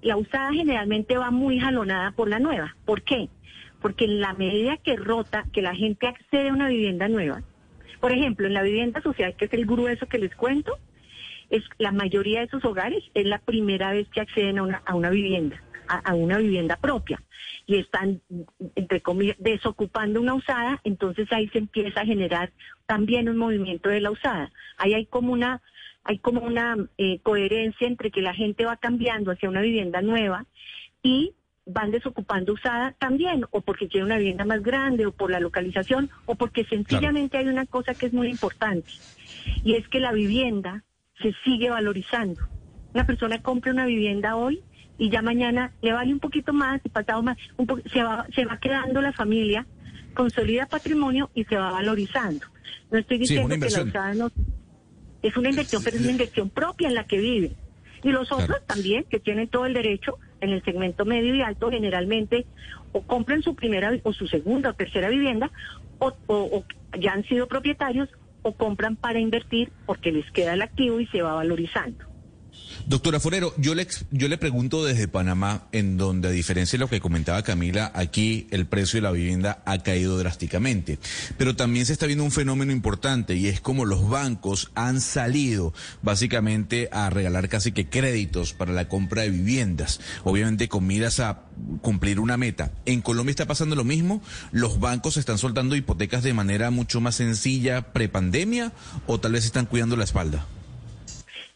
la 0.01 0.17
usada 0.17 0.51
generalmente 0.53 1.17
va 1.17 1.31
muy 1.31 1.59
jalonada 1.59 2.11
por 2.11 2.29
la 2.29 2.39
nueva. 2.39 2.75
¿Por 2.85 3.01
qué? 3.03 3.29
Porque 3.81 4.05
en 4.05 4.21
la 4.21 4.33
medida 4.33 4.77
que 4.77 4.95
rota, 4.95 5.45
que 5.53 5.61
la 5.61 5.75
gente 5.75 6.07
accede 6.07 6.49
a 6.49 6.53
una 6.53 6.69
vivienda 6.69 7.07
nueva, 7.07 7.43
por 7.99 8.11
ejemplo, 8.11 8.47
en 8.47 8.53
la 8.53 8.63
vivienda 8.63 9.01
social, 9.01 9.35
que 9.35 9.45
es 9.45 9.53
el 9.53 9.65
grueso 9.65 10.07
que 10.07 10.19
les 10.19 10.35
cuento, 10.35 10.77
es 11.49 11.63
la 11.77 11.91
mayoría 11.91 12.39
de 12.39 12.45
esos 12.45 12.65
hogares 12.65 13.03
es 13.13 13.25
la 13.25 13.39
primera 13.39 13.91
vez 13.91 14.07
que 14.09 14.19
acceden 14.19 14.59
a 14.59 14.63
una, 14.63 14.81
a 14.85 14.95
una 14.95 15.09
vivienda 15.09 15.61
a, 15.87 16.13
una 16.13 16.37
vivienda 16.37 16.77
propia 16.77 17.21
y 17.65 17.77
están, 17.77 18.21
entre 18.75 19.01
comillas, 19.01 19.35
desocupando 19.39 20.21
una 20.21 20.33
usada, 20.33 20.79
entonces 20.83 21.31
ahí 21.31 21.49
se 21.49 21.59
empieza 21.59 22.01
a 22.01 22.05
generar 22.05 22.51
también 22.85 23.29
un 23.29 23.37
movimiento 23.37 23.89
de 23.89 24.01
la 24.01 24.11
usada. 24.11 24.51
Ahí 24.77 24.93
hay 24.93 25.05
como 25.05 25.33
una, 25.33 25.61
hay 26.03 26.19
como 26.19 26.41
una 26.41 26.77
eh, 26.97 27.19
coherencia 27.23 27.87
entre 27.87 28.11
que 28.11 28.21
la 28.21 28.33
gente 28.33 28.65
va 28.65 28.77
cambiando 28.77 29.31
hacia 29.31 29.49
una 29.49 29.61
vivienda 29.61 30.01
nueva 30.01 30.45
y 31.03 31.33
van 31.67 31.91
desocupando 31.91 32.53
usada 32.53 32.93
también, 32.97 33.45
o 33.51 33.61
porque 33.61 33.89
quiere 33.89 34.05
una 34.05 34.17
vivienda 34.17 34.45
más 34.45 34.63
grande, 34.63 35.05
o 35.05 35.11
por 35.11 35.29
la 35.29 35.39
localización, 35.39 36.09
o 36.25 36.35
porque 36.35 36.63
sencillamente 36.63 37.37
hay 37.37 37.47
una 37.47 37.65
cosa 37.65 37.93
que 37.93 38.05
es 38.05 38.13
muy 38.13 38.29
importante, 38.29 38.89
y 39.63 39.75
es 39.75 39.87
que 39.89 39.99
la 39.99 40.13
vivienda 40.13 40.83
se 41.21 41.33
sigue 41.43 41.69
valorizando. 41.69 42.41
Una 42.93 43.05
persona 43.05 43.41
compra 43.41 43.73
una 43.73 43.85
vivienda 43.85 44.35
hoy 44.35 44.63
y 44.97 45.09
ya 45.09 45.21
mañana 45.21 45.71
le 45.81 45.93
vale 45.93 46.13
un 46.13 46.19
poquito 46.19 46.53
más 46.53 46.81
y 46.83 46.89
pasado 46.89 47.21
más, 47.21 47.37
un 47.57 47.83
se, 47.91 48.03
va, 48.03 48.25
se 48.33 48.45
va 48.45 48.59
quedando 48.59 49.01
la 49.01 49.13
familia, 49.13 49.65
consolida 50.13 50.65
patrimonio 50.65 51.29
y 51.33 51.43
se 51.45 51.55
va 51.55 51.71
valorizando. 51.71 52.45
No 52.91 52.97
estoy 52.97 53.19
diciendo 53.19 53.55
que 53.59 53.69
la 53.69 53.83
usada 53.83 54.13
no... 54.13 54.31
Es 55.21 55.35
una 55.35 55.49
inversión, 55.49 55.83
pero 55.83 55.97
es 55.97 56.03
una 56.03 56.11
inversión 56.11 56.49
propia 56.49 56.87
en 56.87 56.95
la 56.95 57.05
que 57.05 57.17
vive. 57.17 57.51
Y 58.03 58.09
los 58.09 58.31
otros 58.31 58.65
también, 58.65 59.03
que 59.09 59.19
tienen 59.19 59.47
todo 59.47 59.65
el 59.65 59.73
derecho 59.73 60.19
en 60.41 60.51
el 60.51 60.63
segmento 60.63 61.05
medio 61.05 61.35
y 61.35 61.41
alto, 61.41 61.69
generalmente 61.69 62.45
o 62.93 63.01
compran 63.01 63.41
su 63.41 63.55
primera 63.55 63.91
o 64.03 64.13
su 64.13 64.27
segunda 64.27 64.69
o 64.69 64.73
tercera 64.73 65.09
vivienda 65.09 65.51
o, 65.99 66.13
o 66.27 66.63
ya 66.97 67.13
han 67.13 67.23
sido 67.25 67.47
propietarios 67.47 68.09
o 68.43 68.53
compran 68.53 68.95
para 68.95 69.19
invertir 69.19 69.71
porque 69.85 70.11
les 70.11 70.29
queda 70.31 70.53
el 70.53 70.61
activo 70.61 70.99
y 70.99 71.07
se 71.07 71.21
va 71.21 71.33
valorizando. 71.33 72.06
Doctora 72.87 73.19
Forero, 73.19 73.53
yo 73.57 73.75
le, 73.75 73.85
yo 74.11 74.29
le 74.29 74.37
pregunto 74.37 74.85
desde 74.85 75.09
Panamá, 75.09 75.67
en 75.73 75.97
donde 75.97 76.29
a 76.29 76.31
diferencia 76.31 76.77
de 76.77 76.79
lo 76.79 76.89
que 76.89 77.01
comentaba 77.01 77.43
Camila, 77.43 77.91
aquí 77.93 78.47
el 78.49 78.65
precio 78.65 78.97
de 78.97 79.01
la 79.01 79.11
vivienda 79.11 79.61
ha 79.65 79.79
caído 79.79 80.17
drásticamente. 80.17 80.97
Pero 81.37 81.55
también 81.55 81.85
se 81.85 81.91
está 81.91 82.05
viendo 82.05 82.23
un 82.23 82.31
fenómeno 82.31 82.71
importante 82.71 83.35
y 83.35 83.47
es 83.47 83.59
como 83.59 83.83
los 83.83 84.07
bancos 84.07 84.71
han 84.73 85.01
salido 85.01 85.73
básicamente 86.01 86.87
a 86.93 87.09
regalar 87.09 87.49
casi 87.49 87.73
que 87.73 87.89
créditos 87.89 88.53
para 88.53 88.71
la 88.71 88.87
compra 88.87 89.23
de 89.23 89.31
viviendas, 89.31 89.99
obviamente 90.23 90.69
con 90.69 90.87
miras 90.87 91.19
a 91.19 91.41
cumplir 91.81 92.21
una 92.21 92.37
meta. 92.37 92.71
¿En 92.85 93.01
Colombia 93.01 93.31
está 93.31 93.47
pasando 93.47 93.75
lo 93.75 93.83
mismo? 93.83 94.21
¿Los 94.53 94.79
bancos 94.79 95.17
están 95.17 95.37
soltando 95.37 95.75
hipotecas 95.75 96.23
de 96.23 96.33
manera 96.33 96.71
mucho 96.71 97.01
más 97.01 97.15
sencilla 97.15 97.91
prepandemia 97.91 98.71
o 99.07 99.19
tal 99.19 99.33
vez 99.33 99.43
están 99.43 99.65
cuidando 99.65 99.97
la 99.97 100.05
espalda? 100.05 100.45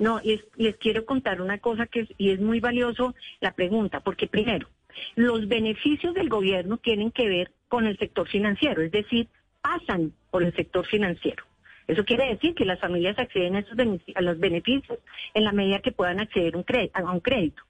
No, 0.02 0.20
y 0.24 0.42
les 0.56 0.78
quiero 0.78 1.06
contar 1.06 1.44
una 1.44 1.60
cosa 1.60 1.86
que 1.86 2.00
es, 2.00 2.10
y 2.18 2.32
es 2.32 2.40
muy 2.40 2.60
valioso 2.60 3.14
la 3.40 3.54
pregunta, 3.54 4.00
porque 4.00 4.26
primero, 4.26 4.68
los 5.14 5.48
beneficios 5.48 6.16
del 6.16 6.28
gobierno 6.28 6.78
tienen 6.78 7.12
que 7.12 7.30
ver 7.30 7.52
con 7.68 7.86
el 7.86 8.00
sector 8.00 8.28
financiero, 8.28 8.82
es 8.82 8.92
decir, 8.92 9.28
pasan 9.62 10.12
por 10.32 10.42
el 10.42 10.56
sector 10.56 10.88
financiero. 10.88 11.44
Eso 11.86 12.04
quiere 12.04 12.30
decir 12.30 12.56
que 12.56 12.66
las 12.66 12.80
familias 12.80 13.20
acceden 13.20 13.56
a, 13.56 13.60
esos 13.60 13.78
a 14.16 14.22
los 14.22 14.40
beneficios 14.40 14.98
en 15.36 15.44
la 15.44 15.52
medida 15.52 15.82
que 15.82 15.92
puedan 15.92 16.20
acceder 16.20 16.56
a 16.56 17.12
un 17.12 17.20
crédito. 17.20 17.62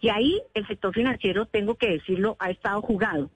Y 0.00 0.10
ahí 0.10 0.40
el 0.54 0.64
sector 0.68 0.94
financiero, 0.94 1.46
tengo 1.46 1.74
que 1.74 1.90
decirlo, 1.90 2.36
ha 2.38 2.50
estado 2.50 2.82
jugado. 2.82 3.30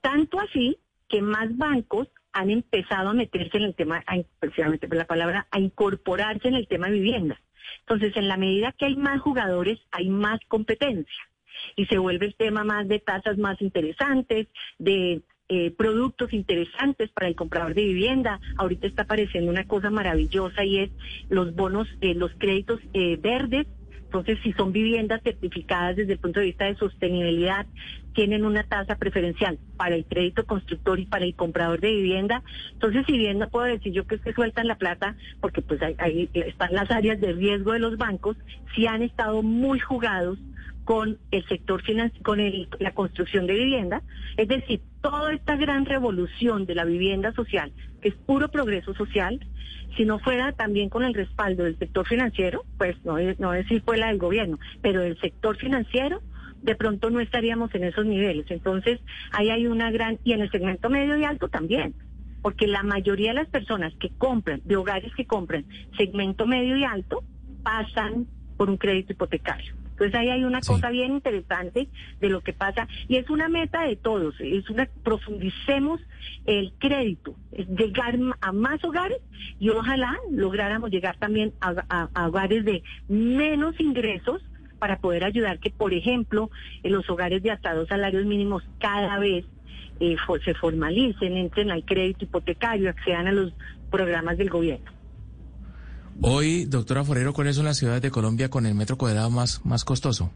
Tanto 0.00 0.40
así 0.40 0.76
que 1.08 1.22
más 1.22 1.56
bancos 1.56 2.08
han 2.32 2.50
empezado 2.50 3.10
a 3.10 3.14
meterse 3.14 3.56
en 3.56 3.64
el 3.64 3.74
tema, 3.74 4.04
precisamente 4.38 4.88
por 4.88 4.96
la 4.96 5.06
palabra, 5.06 5.46
a 5.50 5.58
incorporarse 5.58 6.48
en 6.48 6.54
el 6.54 6.68
tema 6.68 6.88
de 6.88 6.94
vivienda. 6.94 7.40
Entonces, 7.80 8.16
en 8.16 8.28
la 8.28 8.36
medida 8.36 8.72
que 8.72 8.86
hay 8.86 8.96
más 8.96 9.20
jugadores, 9.20 9.78
hay 9.90 10.08
más 10.08 10.40
competencia 10.48 11.30
y 11.76 11.86
se 11.86 11.98
vuelve 11.98 12.26
el 12.26 12.34
tema 12.34 12.64
más 12.64 12.88
de 12.88 13.00
tasas 13.00 13.38
más 13.38 13.60
interesantes, 13.60 14.48
de 14.78 15.22
eh, 15.48 15.72
productos 15.72 16.32
interesantes 16.32 17.10
para 17.10 17.28
el 17.28 17.34
comprador 17.34 17.74
de 17.74 17.82
vivienda. 17.82 18.40
Ahorita 18.56 18.86
está 18.86 19.02
apareciendo 19.02 19.50
una 19.50 19.66
cosa 19.66 19.90
maravillosa 19.90 20.64
y 20.64 20.78
es 20.78 20.90
los 21.28 21.54
bonos, 21.54 21.88
eh, 22.00 22.14
los 22.14 22.32
créditos 22.38 22.80
eh, 22.94 23.16
verdes 23.16 23.66
entonces, 24.10 24.40
si 24.42 24.52
son 24.54 24.72
viviendas 24.72 25.22
certificadas 25.22 25.94
desde 25.94 26.14
el 26.14 26.18
punto 26.18 26.40
de 26.40 26.46
vista 26.46 26.64
de 26.64 26.74
sostenibilidad, 26.74 27.64
tienen 28.12 28.44
una 28.44 28.64
tasa 28.64 28.96
preferencial 28.96 29.60
para 29.76 29.94
el 29.94 30.04
crédito 30.04 30.44
constructor 30.46 30.98
y 30.98 31.06
para 31.06 31.24
el 31.24 31.36
comprador 31.36 31.78
de 31.78 31.92
vivienda. 31.92 32.42
Entonces, 32.72 33.06
si 33.06 33.16
bien 33.16 33.38
no 33.38 33.48
puedo 33.48 33.66
decir 33.66 33.92
yo 33.92 34.08
que 34.08 34.16
es 34.16 34.20
que 34.20 34.32
sueltan 34.32 34.66
la 34.66 34.74
plata, 34.74 35.14
porque 35.40 35.62
pues 35.62 35.80
ahí, 35.98 36.28
están 36.34 36.72
las 36.72 36.90
áreas 36.90 37.20
de 37.20 37.34
riesgo 37.34 37.70
de 37.70 37.78
los 37.78 37.98
bancos, 37.98 38.36
sí 38.74 38.88
han 38.88 39.02
estado 39.02 39.44
muy 39.44 39.78
jugados 39.78 40.40
con 40.90 41.18
el 41.30 41.46
sector 41.46 41.84
con 42.24 42.40
la 42.80 42.90
construcción 42.94 43.46
de 43.46 43.54
vivienda. 43.54 44.02
Es 44.36 44.48
decir, 44.48 44.80
toda 45.00 45.32
esta 45.32 45.54
gran 45.54 45.86
revolución 45.86 46.66
de 46.66 46.74
la 46.74 46.84
vivienda 46.84 47.32
social, 47.32 47.72
que 48.02 48.08
es 48.08 48.16
puro 48.16 48.48
progreso 48.48 48.92
social, 48.94 49.38
si 49.96 50.04
no 50.04 50.18
fuera 50.18 50.50
también 50.50 50.88
con 50.88 51.04
el 51.04 51.14
respaldo 51.14 51.62
del 51.62 51.78
sector 51.78 52.08
financiero, 52.08 52.64
pues 52.76 52.96
no, 53.04 53.18
no 53.38 53.52
decir 53.52 53.82
fue 53.84 53.98
la 53.98 54.08
del 54.08 54.18
gobierno, 54.18 54.58
pero 54.82 55.00
del 55.02 55.16
sector 55.20 55.56
financiero, 55.58 56.22
de 56.60 56.74
pronto 56.74 57.08
no 57.08 57.20
estaríamos 57.20 57.72
en 57.76 57.84
esos 57.84 58.04
niveles. 58.04 58.46
Entonces, 58.48 58.98
ahí 59.30 59.48
hay 59.48 59.68
una 59.68 59.92
gran, 59.92 60.18
y 60.24 60.32
en 60.32 60.40
el 60.40 60.50
segmento 60.50 60.90
medio 60.90 61.16
y 61.16 61.22
alto 61.22 61.48
también, 61.48 61.94
porque 62.42 62.66
la 62.66 62.82
mayoría 62.82 63.28
de 63.30 63.36
las 63.36 63.48
personas 63.48 63.94
que 64.00 64.10
compran, 64.18 64.60
de 64.64 64.74
hogares 64.74 65.14
que 65.14 65.24
compran 65.24 65.66
segmento 65.96 66.48
medio 66.48 66.76
y 66.76 66.82
alto, 66.82 67.22
pasan 67.62 68.26
por 68.56 68.68
un 68.68 68.76
crédito 68.76 69.12
hipotecario. 69.12 69.79
Entonces 70.00 70.18
ahí 70.18 70.30
hay 70.30 70.44
una 70.44 70.62
cosa 70.62 70.88
bien 70.88 71.12
interesante 71.12 71.86
de 72.20 72.28
lo 72.30 72.40
que 72.40 72.54
pasa 72.54 72.88
y 73.06 73.16
es 73.16 73.28
una 73.28 73.50
meta 73.50 73.82
de 73.82 73.96
todos, 73.96 74.34
es 74.40 74.70
una 74.70 74.88
profundicemos 75.04 76.00
el 76.46 76.72
crédito, 76.78 77.34
es 77.52 77.68
llegar 77.68 78.18
a 78.40 78.52
más 78.52 78.82
hogares 78.82 79.18
y 79.58 79.68
ojalá 79.68 80.16
lográramos 80.30 80.90
llegar 80.90 81.18
también 81.18 81.52
a, 81.60 82.08
hogares 82.26 82.64
de 82.64 82.82
menos 83.08 83.78
ingresos 83.78 84.40
para 84.78 85.00
poder 85.00 85.22
ayudar 85.22 85.58
que, 85.58 85.68
por 85.68 85.92
ejemplo, 85.92 86.50
en 86.82 86.92
los 86.92 87.10
hogares 87.10 87.42
de 87.42 87.50
hasta 87.50 87.74
dos 87.74 87.88
salarios 87.88 88.24
mínimos 88.24 88.62
cada 88.78 89.18
vez 89.18 89.44
eh, 90.00 90.16
se 90.42 90.54
formalicen, 90.54 91.36
entren 91.36 91.70
al 91.70 91.84
crédito 91.84 92.24
hipotecario, 92.24 92.88
accedan 92.88 93.26
a 93.26 93.32
los 93.32 93.52
programas 93.90 94.38
del 94.38 94.48
gobierno. 94.48 94.99
Hoy, 96.22 96.66
doctora 96.66 97.02
Forero, 97.02 97.32
¿cuáles 97.32 97.56
son 97.56 97.64
las 97.64 97.78
ciudades 97.78 98.02
de 98.02 98.10
Colombia 98.10 98.50
con 98.50 98.66
el 98.66 98.74
metro 98.74 98.98
cuadrado 98.98 99.30
más, 99.30 99.64
más 99.64 99.86
costoso? 99.86 100.30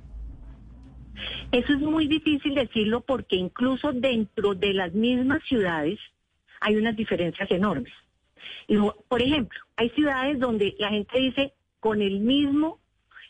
Eso 1.52 1.72
es 1.74 1.78
muy 1.78 2.06
difícil 2.06 2.54
decirlo 2.54 3.02
porque 3.02 3.36
incluso 3.36 3.92
dentro 3.92 4.54
de 4.54 4.72
las 4.72 4.94
mismas 4.94 5.42
ciudades 5.46 5.98
hay 6.60 6.76
unas 6.76 6.96
diferencias 6.96 7.50
enormes. 7.50 7.92
Por 9.08 9.20
ejemplo, 9.20 9.58
hay 9.76 9.90
ciudades 9.90 10.40
donde 10.40 10.74
la 10.78 10.88
gente 10.88 11.18
dice 11.18 11.52
con 11.80 12.00
el 12.00 12.20
mismo 12.20 12.80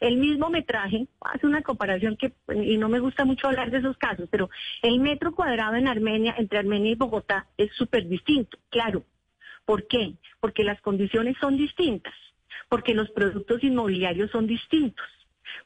el 0.01 0.19
mismo 0.19 0.51
metraje, 0.51 1.07
hace 1.21 1.47
una 1.47 1.63
comparación 1.63 2.17
que, 2.17 2.35
y 2.55 2.77
no 2.77 2.89
me 2.89 3.01
gusta 3.01 3.25
mucho 3.25 3.47
hablar 3.47 3.71
de 3.71 3.79
esos 3.79 3.97
casos, 3.97 4.29
pero 4.31 4.51
el 4.83 5.01
metro 5.01 5.35
cuadrado 5.35 5.77
en 5.77 5.89
Armenia, 5.89 6.35
entre 6.37 6.59
Armenia 6.59 6.91
y 6.91 6.95
Bogotá, 6.95 7.47
es 7.57 7.73
súper 7.73 8.07
distinto, 8.07 8.59
claro. 8.69 9.03
¿Por 9.65 9.87
qué? 9.87 10.15
Porque 10.41 10.63
las 10.63 10.79
condiciones 10.83 11.37
son 11.41 11.57
distintas 11.57 12.13
porque 12.75 12.93
los 12.93 13.09
productos 13.13 13.63
inmobiliarios 13.63 14.33
son 14.33 14.49
distintos, 14.49 15.07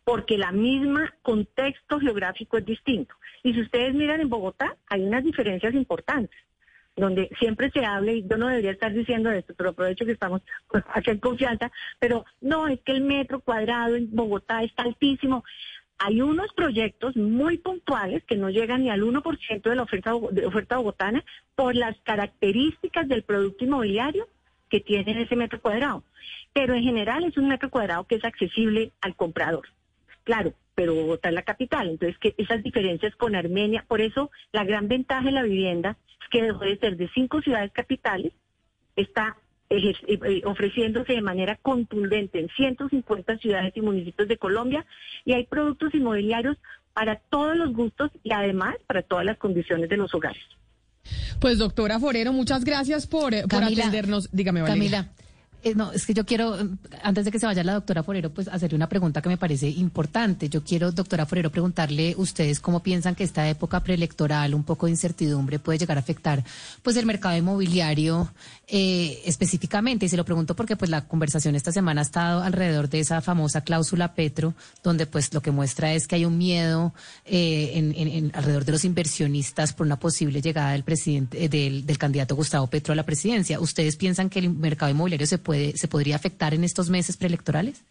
porque 0.04 0.36
la 0.36 0.52
misma 0.52 1.14
contexto 1.22 1.98
geográfico 1.98 2.58
es 2.58 2.66
distinto. 2.66 3.14
Y 3.42 3.54
si 3.54 3.62
ustedes 3.62 3.94
miran 3.94 4.20
en 4.20 4.28
Bogotá, 4.28 4.76
hay 4.90 5.04
unas 5.04 5.24
diferencias 5.24 5.72
importantes 5.72 6.38
donde 6.94 7.30
siempre 7.38 7.70
se 7.70 7.82
habla, 7.82 8.12
y 8.12 8.28
yo 8.28 8.36
no 8.36 8.48
debería 8.48 8.72
estar 8.72 8.92
diciendo 8.92 9.30
esto, 9.30 9.54
pero 9.56 9.70
aprovecho 9.70 10.04
que 10.04 10.12
estamos 10.12 10.42
aquí 10.92 11.10
en 11.10 11.18
confianza, 11.18 11.72
pero 11.98 12.26
no, 12.42 12.68
es 12.68 12.78
que 12.80 12.92
el 12.92 13.00
metro 13.00 13.40
cuadrado 13.40 13.96
en 13.96 14.14
Bogotá 14.14 14.62
está 14.62 14.82
altísimo. 14.82 15.44
Hay 15.96 16.20
unos 16.20 16.52
proyectos 16.52 17.16
muy 17.16 17.56
puntuales 17.56 18.22
que 18.24 18.36
no 18.36 18.50
llegan 18.50 18.82
ni 18.82 18.90
al 18.90 19.00
1% 19.00 19.62
de 19.62 19.76
la 19.76 19.82
oferta, 19.84 20.12
de 20.30 20.44
oferta 20.44 20.76
bogotana 20.76 21.24
por 21.54 21.74
las 21.74 21.98
características 22.02 23.08
del 23.08 23.22
producto 23.22 23.64
inmobiliario 23.64 24.28
que 24.68 24.80
tienen 24.80 25.18
ese 25.18 25.36
metro 25.36 25.60
cuadrado. 25.60 26.04
Pero 26.52 26.74
en 26.74 26.82
general 26.82 27.24
es 27.24 27.36
un 27.36 27.48
metro 27.48 27.70
cuadrado 27.70 28.04
que 28.04 28.16
es 28.16 28.24
accesible 28.24 28.92
al 29.00 29.16
comprador. 29.16 29.68
Claro, 30.24 30.54
pero 30.74 30.94
Bogotá 30.94 31.30
es 31.30 31.34
la 31.34 31.42
capital, 31.42 31.88
entonces 31.88 32.18
que 32.18 32.34
esas 32.38 32.62
diferencias 32.62 33.16
con 33.16 33.34
Armenia, 33.34 33.84
por 33.88 34.00
eso 34.00 34.30
la 34.52 34.64
gran 34.64 34.86
ventaja 34.86 35.24
de 35.24 35.32
la 35.32 35.42
vivienda 35.42 35.96
es 36.22 36.28
que 36.28 36.42
dejó 36.42 36.60
de 36.60 36.78
ser 36.78 36.96
de 36.96 37.08
cinco 37.14 37.40
ciudades 37.42 37.72
capitales, 37.72 38.32
está 38.94 39.36
eh, 39.70 39.92
eh, 40.06 40.42
ofreciéndose 40.44 41.14
de 41.14 41.20
manera 41.20 41.56
contundente 41.56 42.38
en 42.38 42.48
150 42.48 43.38
ciudades 43.38 43.76
y 43.76 43.80
municipios 43.80 44.28
de 44.28 44.38
Colombia 44.38 44.86
y 45.24 45.32
hay 45.32 45.46
productos 45.46 45.94
inmobiliarios 45.94 46.56
para 46.94 47.16
todos 47.16 47.56
los 47.56 47.72
gustos 47.72 48.10
y 48.22 48.32
además 48.32 48.76
para 48.86 49.02
todas 49.02 49.24
las 49.24 49.36
condiciones 49.36 49.88
de 49.88 49.96
los 49.96 50.14
hogares. 50.14 50.42
Pues 51.38 51.58
doctora 51.58 51.98
Forero, 52.00 52.32
muchas 52.32 52.64
gracias 52.64 53.06
por, 53.06 53.34
por 53.48 53.64
atendernos. 53.64 54.28
Dígame, 54.32 54.62
Valeria. 54.62 54.90
Camila. 54.90 55.27
Eh, 55.64 55.74
no, 55.74 55.90
es 55.90 56.06
que 56.06 56.14
yo 56.14 56.24
quiero, 56.24 56.56
antes 57.02 57.24
de 57.24 57.32
que 57.32 57.40
se 57.40 57.46
vaya 57.46 57.64
la 57.64 57.74
doctora 57.74 58.04
Forero, 58.04 58.30
pues 58.30 58.46
hacerle 58.46 58.76
una 58.76 58.88
pregunta 58.88 59.20
que 59.20 59.28
me 59.28 59.36
parece 59.36 59.68
importante. 59.68 60.48
Yo 60.48 60.62
quiero, 60.62 60.92
doctora 60.92 61.26
Forero, 61.26 61.50
preguntarle 61.50 62.14
ustedes 62.16 62.60
cómo 62.60 62.80
piensan 62.80 63.16
que 63.16 63.24
esta 63.24 63.48
época 63.48 63.80
preelectoral, 63.80 64.54
un 64.54 64.62
poco 64.62 64.86
de 64.86 64.92
incertidumbre, 64.92 65.58
puede 65.58 65.78
llegar 65.78 65.96
a 65.96 66.00
afectar 66.00 66.44
pues 66.82 66.96
el 66.96 67.06
mercado 67.06 67.36
inmobiliario 67.36 68.32
eh, 68.68 69.20
específicamente. 69.24 70.06
Y 70.06 70.08
se 70.08 70.16
lo 70.16 70.24
pregunto 70.24 70.54
porque 70.54 70.76
pues 70.76 70.92
la 70.92 71.08
conversación 71.08 71.56
esta 71.56 71.72
semana 71.72 72.02
ha 72.02 72.04
estado 72.04 72.42
alrededor 72.42 72.88
de 72.88 73.00
esa 73.00 73.20
famosa 73.20 73.62
cláusula 73.62 74.14
Petro, 74.14 74.54
donde 74.84 75.06
pues 75.06 75.34
lo 75.34 75.40
que 75.40 75.50
muestra 75.50 75.92
es 75.92 76.06
que 76.06 76.14
hay 76.14 76.24
un 76.24 76.38
miedo 76.38 76.94
eh, 77.24 77.72
en, 77.74 78.30
alrededor 78.34 78.64
de 78.64 78.72
los 78.72 78.84
inversionistas 78.84 79.72
por 79.72 79.86
una 79.86 79.98
posible 79.98 80.40
llegada 80.40 80.72
del 80.72 80.84
presidente, 80.84 81.48
del, 81.48 81.84
del 81.84 81.98
candidato 81.98 82.36
Gustavo 82.36 82.68
Petro 82.68 82.92
a 82.92 82.96
la 82.96 83.04
presidencia. 83.04 83.58
¿Ustedes 83.58 83.96
piensan 83.96 84.30
que 84.30 84.38
el 84.38 84.50
mercado 84.50 84.92
inmobiliario 84.92 85.26
se 85.26 85.38
se 85.74 85.88
podría 85.88 86.16
afectar 86.16 86.54
en 86.54 86.64
estos 86.64 86.90
meses 86.90 87.16
preelectorales? 87.16 87.84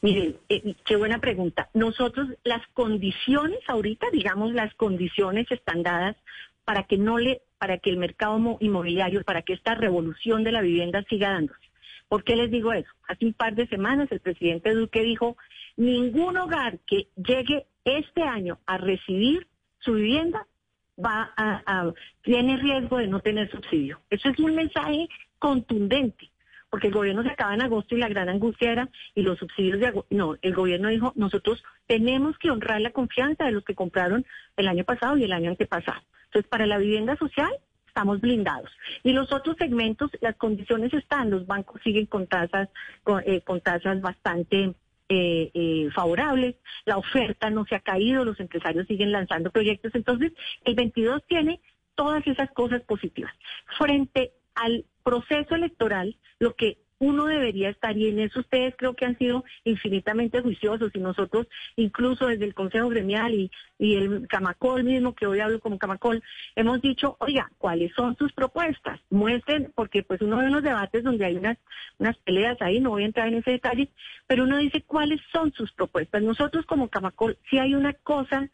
Miren, 0.00 0.36
eh, 0.48 0.74
qué 0.84 0.96
buena 0.96 1.18
pregunta. 1.18 1.68
Nosotros, 1.74 2.28
las 2.44 2.66
condiciones 2.68 3.60
ahorita, 3.68 4.06
digamos, 4.10 4.52
las 4.52 4.74
condiciones 4.74 5.46
están 5.50 5.82
dadas 5.82 6.16
para 6.64 6.84
que 6.84 6.96
no 6.96 7.18
le, 7.18 7.42
para 7.58 7.78
que 7.78 7.90
el 7.90 7.96
mercado 7.96 8.38
inmobiliario, 8.60 9.22
para 9.24 9.42
que 9.42 9.52
esta 9.52 9.74
revolución 9.74 10.44
de 10.44 10.52
la 10.52 10.62
vivienda 10.62 11.04
siga 11.08 11.30
dándose. 11.32 11.60
¿Por 12.08 12.24
qué 12.24 12.36
les 12.36 12.50
digo 12.50 12.72
eso? 12.72 12.90
Hace 13.06 13.26
un 13.26 13.34
par 13.34 13.54
de 13.54 13.68
semanas 13.68 14.08
el 14.10 14.20
presidente 14.20 14.74
Duque 14.74 15.02
dijo, 15.02 15.36
ningún 15.76 16.36
hogar 16.36 16.78
que 16.86 17.08
llegue 17.16 17.66
este 17.84 18.22
año 18.22 18.58
a 18.66 18.78
recibir 18.78 19.46
su 19.78 19.94
vivienda 19.94 20.46
va 21.02 21.32
a, 21.36 21.92
tiene 22.22 22.56
riesgo 22.56 22.98
de 22.98 23.06
no 23.06 23.20
tener 23.20 23.50
subsidio. 23.50 24.00
Eso 24.10 24.28
es 24.28 24.38
un 24.38 24.54
mensaje 24.54 25.08
contundente, 25.40 26.30
porque 26.70 26.86
el 26.86 26.94
gobierno 26.94 27.24
se 27.24 27.30
acaba 27.30 27.54
en 27.54 27.62
agosto 27.62 27.96
y 27.96 27.98
la 27.98 28.08
gran 28.08 28.28
angustia 28.28 28.70
era, 28.70 28.88
y 29.16 29.22
los 29.22 29.38
subsidios 29.38 29.80
de 29.80 29.88
agosto, 29.88 30.14
no, 30.14 30.36
el 30.40 30.54
gobierno 30.54 30.88
dijo, 30.88 31.12
nosotros 31.16 31.64
tenemos 31.88 32.38
que 32.38 32.50
honrar 32.50 32.80
la 32.80 32.92
confianza 32.92 33.44
de 33.44 33.52
los 33.52 33.64
que 33.64 33.74
compraron 33.74 34.24
el 34.56 34.68
año 34.68 34.84
pasado 34.84 35.16
y 35.16 35.24
el 35.24 35.32
año 35.32 35.50
antepasado. 35.50 36.00
Entonces, 36.26 36.48
para 36.48 36.66
la 36.66 36.78
vivienda 36.78 37.16
social, 37.16 37.50
estamos 37.88 38.20
blindados. 38.20 38.70
Y 39.02 39.12
los 39.12 39.32
otros 39.32 39.56
segmentos, 39.58 40.12
las 40.20 40.36
condiciones 40.36 40.94
están, 40.94 41.30
los 41.30 41.44
bancos 41.46 41.80
siguen 41.82 42.06
con 42.06 42.28
tasas, 42.28 42.68
con, 43.02 43.20
eh, 43.26 43.42
tasas 43.64 44.00
bastante 44.00 44.74
eh, 45.08 45.50
eh, 45.52 45.88
favorables, 45.92 46.54
la 46.84 46.98
oferta 46.98 47.50
no 47.50 47.64
se 47.64 47.74
ha 47.74 47.80
caído, 47.80 48.24
los 48.24 48.38
empresarios 48.38 48.86
siguen 48.86 49.10
lanzando 49.10 49.50
proyectos, 49.50 49.92
entonces 49.96 50.32
el 50.64 50.76
22 50.76 51.24
tiene 51.26 51.60
todas 51.96 52.24
esas 52.28 52.48
cosas 52.52 52.80
positivas. 52.82 53.32
Frente 53.76 54.34
al 54.60 54.84
proceso 55.02 55.54
electoral, 55.54 56.16
lo 56.38 56.54
que 56.54 56.78
uno 57.00 57.24
debería 57.24 57.70
estar 57.70 57.96
y 57.96 58.08
en 58.08 58.18
eso 58.20 58.40
ustedes 58.40 58.74
creo 58.76 58.94
que 58.94 59.06
han 59.06 59.16
sido 59.16 59.42
infinitamente 59.64 60.42
juiciosos 60.42 60.90
y 60.94 60.98
nosotros 60.98 61.46
incluso 61.76 62.26
desde 62.26 62.44
el 62.44 62.54
Consejo 62.54 62.90
Gremial 62.90 63.32
y, 63.34 63.50
el 63.78 64.28
Camacol 64.28 64.84
mismo, 64.84 65.14
que 65.14 65.26
hoy 65.26 65.40
hablo 65.40 65.60
como 65.60 65.78
Camacol, 65.78 66.22
hemos 66.54 66.82
dicho, 66.82 67.16
oiga, 67.20 67.50
¿cuáles 67.56 67.92
son 67.94 68.16
sus 68.18 68.32
propuestas? 68.34 69.00
Muestren, 69.08 69.72
porque 69.74 70.02
pues 70.02 70.20
uno 70.20 70.36
ve 70.36 70.48
unos 70.48 70.62
debates 70.62 71.02
donde 71.02 71.24
hay 71.24 71.36
unas, 71.36 71.56
unas 71.98 72.18
peleas 72.18 72.60
ahí, 72.60 72.80
no 72.80 72.90
voy 72.90 73.04
a 73.04 73.06
entrar 73.06 73.28
en 73.28 73.36
ese 73.36 73.52
detalle, 73.52 73.88
pero 74.26 74.44
uno 74.44 74.58
dice 74.58 74.82
cuáles 74.82 75.20
son 75.32 75.52
sus 75.54 75.72
propuestas. 75.72 76.22
Nosotros 76.22 76.66
como 76.66 76.90
Camacol, 76.90 77.38
si 77.48 77.58
hay 77.58 77.74
una 77.74 77.94
cosa 77.94 78.50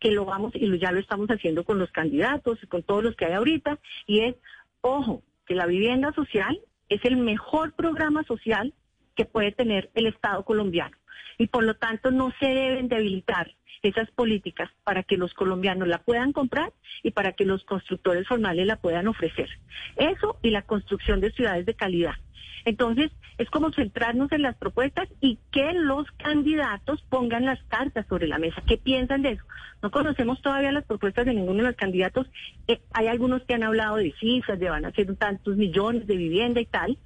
que 0.00 0.10
lo 0.10 0.24
vamos, 0.24 0.52
y 0.54 0.78
ya 0.78 0.92
lo 0.92 0.98
estamos 0.98 1.28
haciendo 1.28 1.64
con 1.64 1.78
los 1.78 1.92
candidatos 1.92 2.58
y 2.62 2.66
con 2.66 2.82
todos 2.82 3.04
los 3.04 3.16
que 3.16 3.26
hay 3.26 3.34
ahorita, 3.34 3.78
y 4.06 4.20
es, 4.20 4.36
ojo, 4.80 5.22
que 5.46 5.54
la 5.54 5.66
vivienda 5.66 6.12
social 6.12 6.60
es 6.88 7.04
el 7.04 7.16
mejor 7.16 7.72
programa 7.72 8.24
social 8.24 8.74
que 9.16 9.24
puede 9.24 9.52
tener 9.52 9.90
el 9.94 10.06
Estado 10.06 10.44
colombiano. 10.44 10.96
Y 11.38 11.46
por 11.46 11.64
lo 11.64 11.74
tanto 11.74 12.10
no 12.10 12.32
se 12.38 12.46
deben 12.46 12.88
debilitar 12.88 13.54
esas 13.82 14.10
políticas 14.12 14.70
para 14.84 15.02
que 15.02 15.16
los 15.16 15.34
colombianos 15.34 15.88
la 15.88 15.98
puedan 15.98 16.32
comprar 16.32 16.72
y 17.02 17.10
para 17.10 17.32
que 17.32 17.44
los 17.44 17.64
constructores 17.64 18.28
formales 18.28 18.66
la 18.66 18.76
puedan 18.76 19.08
ofrecer. 19.08 19.48
Eso 19.96 20.38
y 20.42 20.50
la 20.50 20.62
construcción 20.62 21.20
de 21.20 21.32
ciudades 21.32 21.66
de 21.66 21.74
calidad. 21.74 22.14
Entonces, 22.64 23.10
es 23.38 23.50
como 23.50 23.72
centrarnos 23.72 24.30
en 24.32 24.42
las 24.42 24.56
propuestas 24.56 25.08
y 25.20 25.38
que 25.50 25.72
los 25.72 26.10
candidatos 26.12 27.02
pongan 27.08 27.44
las 27.44 27.62
cartas 27.64 28.06
sobre 28.08 28.28
la 28.28 28.38
mesa. 28.38 28.62
¿Qué 28.66 28.78
piensan 28.78 29.22
de 29.22 29.30
eso? 29.32 29.44
No 29.82 29.90
conocemos 29.90 30.40
todavía 30.42 30.70
las 30.70 30.84
propuestas 30.84 31.26
de 31.26 31.34
ninguno 31.34 31.62
de 31.62 31.70
los 31.70 31.76
candidatos. 31.76 32.28
Eh, 32.68 32.80
hay 32.92 33.08
algunos 33.08 33.42
que 33.42 33.54
han 33.54 33.64
hablado 33.64 33.96
de 33.96 34.12
cifras, 34.20 34.58
de 34.58 34.70
van 34.70 34.84
a 34.84 34.92
ser 34.92 35.14
tantos 35.16 35.56
millones 35.56 36.06
de 36.06 36.16
vivienda 36.16 36.60
y 36.60 36.66
tal, 36.66 36.98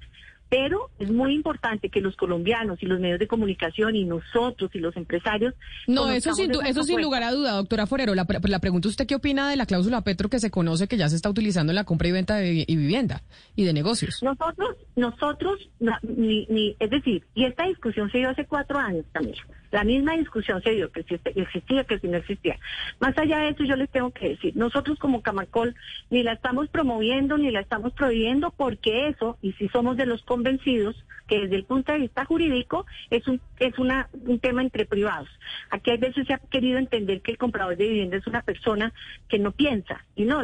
pero 0.49 0.89
es 0.99 1.11
muy 1.11 1.33
importante 1.33 1.89
que 1.89 2.01
los 2.01 2.15
colombianos 2.15 2.81
y 2.81 2.85
los 2.85 2.99
medios 2.99 3.19
de 3.19 3.27
comunicación 3.27 3.95
y 3.95 4.05
nosotros 4.05 4.71
y 4.73 4.79
los 4.79 4.95
empresarios... 4.95 5.53
No, 5.87 6.09
eso 6.09 6.33
sin, 6.33 6.51
eso 6.65 6.83
sin 6.83 7.01
lugar 7.01 7.23
a 7.23 7.31
duda, 7.31 7.51
doctora 7.53 7.85
Forero. 7.87 8.15
La, 8.15 8.25
la 8.43 8.59
pregunta 8.59 8.87
usted 8.87 9.05
qué 9.05 9.15
opina 9.15 9.49
de 9.49 9.57
la 9.57 9.65
cláusula 9.65 10.01
Petro 10.01 10.29
que 10.29 10.39
se 10.39 10.49
conoce 10.51 10.87
que 10.87 10.97
ya 10.97 11.09
se 11.09 11.15
está 11.15 11.29
utilizando 11.29 11.71
en 11.71 11.75
la 11.75 11.83
compra 11.83 12.07
y 12.07 12.11
venta 12.11 12.35
de 12.35 12.65
y 12.67 12.75
vivienda 12.75 13.23
y 13.55 13.65
de 13.65 13.73
negocios. 13.73 14.21
Nosotros, 14.23 14.75
nosotros, 14.95 15.69
ni, 16.01 16.45
ni, 16.47 16.75
es 16.79 16.89
decir, 16.89 17.23
y 17.35 17.45
esta 17.45 17.65
discusión 17.67 18.11
se 18.11 18.19
dio 18.19 18.29
hace 18.29 18.45
cuatro 18.45 18.79
años 18.79 19.05
también. 19.11 19.37
La 19.71 19.83
misma 19.83 20.13
discusión 20.13 20.61
se 20.61 20.71
dio 20.71 20.91
que 20.91 21.03
si 21.03 21.19
existía, 21.35 21.83
que 21.83 21.99
si 21.99 22.07
no 22.07 22.17
existía. 22.17 22.57
Más 22.99 23.17
allá 23.17 23.39
de 23.39 23.49
eso, 23.49 23.63
yo 23.63 23.75
les 23.75 23.89
tengo 23.89 24.11
que 24.11 24.29
decir, 24.29 24.55
nosotros 24.55 24.97
como 24.99 25.21
Camacol 25.21 25.75
ni 26.09 26.23
la 26.23 26.33
estamos 26.33 26.69
promoviendo 26.69 27.37
ni 27.37 27.51
la 27.51 27.59
estamos 27.59 27.93
prohibiendo 27.93 28.51
porque 28.51 29.07
eso, 29.07 29.37
y 29.41 29.53
si 29.53 29.67
somos 29.69 29.97
de 29.97 30.05
los 30.05 30.23
convencidos, 30.23 30.95
que 31.27 31.41
desde 31.41 31.57
el 31.57 31.65
punto 31.65 31.91
de 31.91 31.99
vista 31.99 32.25
jurídico 32.25 32.85
es 33.09 33.27
un 33.27 33.41
es 33.59 33.77
una, 33.79 34.09
un 34.13 34.39
tema 34.39 34.61
entre 34.61 34.85
privados. 34.85 35.29
Aquí 35.69 35.91
hay 35.91 35.97
veces 35.97 36.25
se 36.27 36.33
ha 36.33 36.37
querido 36.37 36.77
entender 36.77 37.21
que 37.21 37.31
el 37.31 37.37
comprador 37.37 37.75
de 37.75 37.87
vivienda 37.87 38.17
es 38.17 38.27
una 38.27 38.41
persona 38.41 38.93
que 39.27 39.39
no 39.39 39.51
piensa. 39.51 40.05
Y 40.15 40.25
no, 40.25 40.41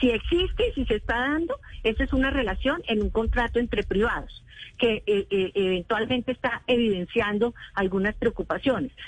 si 0.00 0.10
existe, 0.10 0.72
si 0.74 0.84
se 0.84 0.96
está 0.96 1.18
dando, 1.18 1.58
esa 1.82 2.04
es 2.04 2.12
una 2.12 2.30
relación 2.30 2.82
en 2.86 3.02
un 3.02 3.10
contrato 3.10 3.58
entre 3.58 3.82
privados 3.82 4.44
que 4.78 5.02
eh, 5.06 5.26
eh, 5.30 5.52
eventualmente 5.54 6.32
está 6.32 6.62
evidenciando 6.66 7.54
algunas 7.74 8.14
preocupaciones. 8.16 8.43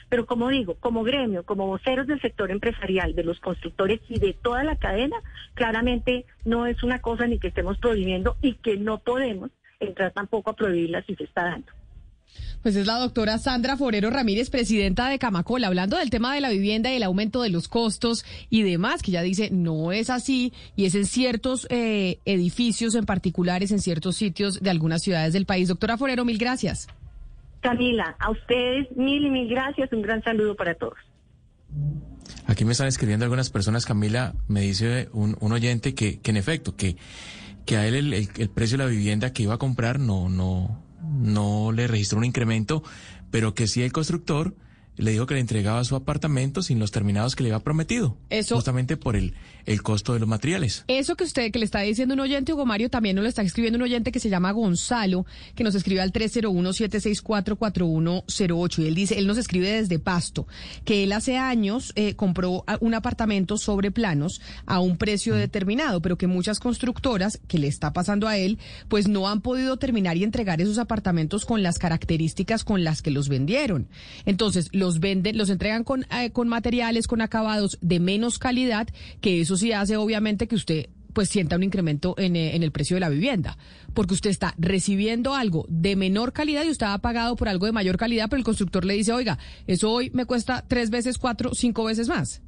Pero 0.09 0.26
como 0.26 0.49
digo, 0.49 0.76
como 0.81 1.02
gremio, 1.02 1.45
como 1.45 1.66
voceros 1.66 2.07
del 2.07 2.21
sector 2.21 2.50
empresarial, 2.50 3.14
de 3.14 3.25
los 3.25 3.40
constructores 3.40 4.00
y 4.09 4.19
de 4.19 4.33
toda 4.33 4.64
la 4.64 4.76
cadena, 4.76 5.16
claramente 5.55 6.26
no 6.45 6.66
es 6.66 6.83
una 6.83 7.00
cosa 7.00 7.26
ni 7.26 7.38
que 7.38 7.49
estemos 7.49 7.78
prohibiendo 7.78 8.37
y 8.43 8.55
que 8.55 8.76
no 8.76 8.99
podemos 8.99 9.50
entrar 9.81 10.12
tampoco 10.12 10.50
a 10.50 10.57
prohibirla 10.57 11.02
si 11.02 11.14
se 11.14 11.25
está 11.25 11.45
dando. 11.45 11.73
Pues 12.62 12.75
es 12.75 12.87
la 12.87 12.99
doctora 12.99 13.38
Sandra 13.38 13.76
Forero 13.76 14.11
Ramírez, 14.11 14.50
presidenta 14.50 15.09
de 15.09 15.19
Camacol, 15.19 15.62
hablando 15.64 15.97
del 15.97 16.11
tema 16.11 16.35
de 16.35 16.40
la 16.40 16.50
vivienda 16.50 16.93
y 16.93 16.97
el 16.97 17.02
aumento 17.05 17.43
de 17.43 17.50
los 17.50 17.69
costos 17.69 18.25
y 18.50 18.62
demás, 18.62 19.02
que 19.02 19.12
ya 19.12 19.23
dice 19.23 19.50
no 19.52 19.93
es 19.93 20.11
así 20.11 20.52
y 20.75 20.87
es 20.87 20.95
en 20.95 21.07
ciertos 21.07 21.66
eh, 21.71 22.19
edificios 22.25 22.95
en 22.95 23.07
particulares, 23.07 23.71
en 23.71 23.81
ciertos 23.81 24.16
sitios 24.16 24.61
de 24.61 24.71
algunas 24.71 25.02
ciudades 25.02 25.33
del 25.33 25.47
país. 25.47 25.69
Doctora 25.69 25.97
Forero, 25.97 26.25
mil 26.25 26.39
gracias. 26.39 26.89
Camila, 27.60 28.16
a 28.19 28.30
ustedes 28.30 28.88
mil 28.97 29.26
y 29.26 29.30
mil 29.30 29.49
gracias. 29.49 29.92
Un 29.92 30.02
gran 30.02 30.23
saludo 30.23 30.54
para 30.54 30.75
todos. 30.75 30.99
Aquí 32.47 32.64
me 32.64 32.73
están 32.73 32.86
escribiendo 32.86 33.25
algunas 33.25 33.50
personas, 33.50 33.84
Camila, 33.84 34.34
me 34.47 34.60
dice 34.60 35.08
un, 35.12 35.36
oyente 35.40 35.95
que, 35.95 36.21
que 36.21 36.30
en 36.30 36.36
efecto, 36.36 36.76
que, 36.76 36.97
que 37.64 37.76
a 37.76 37.86
él 37.86 37.95
el, 37.95 38.12
el 38.14 38.50
precio 38.50 38.78
de 38.78 38.84
la 38.84 38.90
vivienda 38.90 39.32
que 39.32 39.42
iba 39.42 39.54
a 39.54 39.58
comprar 39.58 39.99
no, 39.99 40.28
no, 40.28 40.80
no 41.02 41.73
le 41.73 41.88
registró 41.88 42.19
un 42.19 42.25
incremento, 42.25 42.82
pero 43.30 43.54
que 43.54 43.66
sí 43.66 43.82
el 43.82 43.92
constructor 43.92 44.54
le 44.97 45.10
dijo 45.10 45.26
que 45.26 45.34
le 45.34 45.40
entregaba 45.40 45.84
su 45.84 45.95
apartamento 45.95 46.62
sin 46.62 46.78
los 46.78 46.90
terminados 46.90 47.36
que 47.36 47.42
le 47.42 47.50
había 47.52 47.62
prometido. 47.62 48.16
Eso. 48.30 48.54
Justamente 48.54 48.97
por 48.97 49.16
el, 49.16 49.34
el 49.67 49.83
costo 49.83 50.15
de 50.15 50.21
los 50.21 50.29
materiales. 50.29 50.85
Eso 50.89 51.17
que 51.17 51.25
usted, 51.25 51.50
que 51.50 51.59
le 51.59 51.65
está 51.65 51.81
diciendo 51.81 52.15
un 52.15 52.21
oyente, 52.21 52.52
Hugo 52.52 52.65
Mario, 52.65 52.89
también 52.89 53.17
nos 53.17 53.25
lo 53.25 53.29
está 53.29 53.43
escribiendo 53.43 53.76
un 53.76 53.83
oyente 53.83 54.13
que 54.13 54.21
se 54.21 54.31
llama 54.31 54.52
Gonzalo, 54.52 55.26
que 55.55 55.65
nos 55.65 55.75
escribe 55.75 56.00
al 56.00 56.13
301-764-4108. 56.13 58.79
Y 58.79 58.87
él 58.87 58.95
dice, 58.95 59.19
él 59.19 59.26
nos 59.26 59.39
escribe 59.39 59.71
desde 59.71 59.99
Pasto, 59.99 60.47
que 60.85 61.02
él 61.02 61.11
hace 61.13 61.37
años 61.37 61.93
eh, 61.97 62.15
compró 62.15 62.65
un 62.81 62.95
apartamento 62.95 63.59
sobre 63.59 63.91
planos 63.91 64.41
a 64.67 64.79
un 64.81 64.97
precio 64.97 65.35
mm. 65.35 65.39
determinado, 65.39 66.00
pero 66.00 66.17
que 66.17 66.29
muchas 66.29 66.61
constructoras, 66.61 67.41
que 67.49 67.59
le 67.59 67.67
está 67.67 67.93
pasando 67.93 68.29
a 68.29 68.39
él, 68.39 68.59
pues 68.89 69.09
no 69.09 69.29
han 69.29 69.41
podido 69.41 69.76
terminar 69.76 70.17
y 70.17 70.25
entregar 70.25 70.61
esos 70.61 70.79
apartamentos 70.79 71.45
con 71.45 71.63
las 71.63 71.79
características 71.79 72.65
con 72.65 72.85
las 72.85 73.02
que 73.02 73.11
los 73.11 73.29
vendieron. 73.29 73.89
Entonces, 74.25 74.69
los 74.73 75.00
venden, 75.00 75.37
los 75.37 75.50
entregan 75.50 75.83
con, 75.83 76.07
eh, 76.13 76.31
con 76.31 76.47
materiales, 76.49 77.09
con 77.09 77.21
acabados 77.21 77.79
de 77.81 77.99
menos 77.99 78.39
calidad, 78.39 78.87
que 79.21 79.41
sí 79.56 79.73
hace 79.73 79.97
obviamente 79.97 80.49
que 80.49 80.54
usted 80.54 80.86
pues 81.12 81.30
sienta 81.30 81.56
un 81.56 81.62
incremento 81.62 82.14
en, 82.19 82.36
eh, 82.36 82.56
en, 82.56 82.62
el 82.62 82.73
precio 82.73 82.95
de 82.97 83.00
la 83.00 83.08
vivienda, 83.08 83.56
porque 83.95 84.12
usted 84.12 84.28
está 84.28 84.54
recibiendo 84.58 85.34
algo 85.34 85.64
de 85.71 85.97
menor 85.97 86.34
calidad 86.34 86.62
y 86.64 86.69
usted 86.69 86.84
ha 86.84 86.99
pagado 86.99 87.36
por 87.36 87.49
algo 87.49 87.64
de 87.64 87.73
mayor 87.73 87.97
calidad, 87.97 88.28
pero 88.28 88.36
el 88.36 88.45
constructor 88.45 88.84
le 88.84 88.92
dice, 88.92 89.14
oiga, 89.14 89.38
eso 89.66 89.90
hoy 89.90 90.10
me 90.10 90.26
cuesta 90.26 90.66
tres 90.69 90.90
veces, 90.90 91.16
cuatro, 91.16 91.52
cinco 91.54 91.84
veces 91.84 92.08
más. 92.08 92.42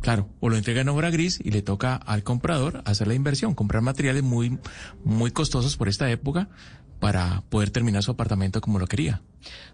Claro, 0.00 0.28
o 0.38 0.48
lo 0.48 0.56
entrega 0.56 0.82
en 0.82 0.88
obra 0.90 1.10
gris 1.10 1.40
y 1.42 1.50
le 1.50 1.62
toca 1.62 1.96
al 1.96 2.22
comprador 2.22 2.82
hacer 2.84 3.08
la 3.08 3.14
inversión, 3.14 3.54
comprar 3.54 3.82
materiales 3.82 4.22
muy, 4.22 4.58
muy 5.04 5.32
costosos 5.32 5.76
por 5.76 5.88
esta 5.88 6.08
época 6.08 6.48
para 7.00 7.42
poder 7.48 7.70
terminar 7.70 8.02
su 8.02 8.12
apartamento 8.12 8.60
como 8.60 8.78
lo 8.78 8.86
quería. 8.86 9.22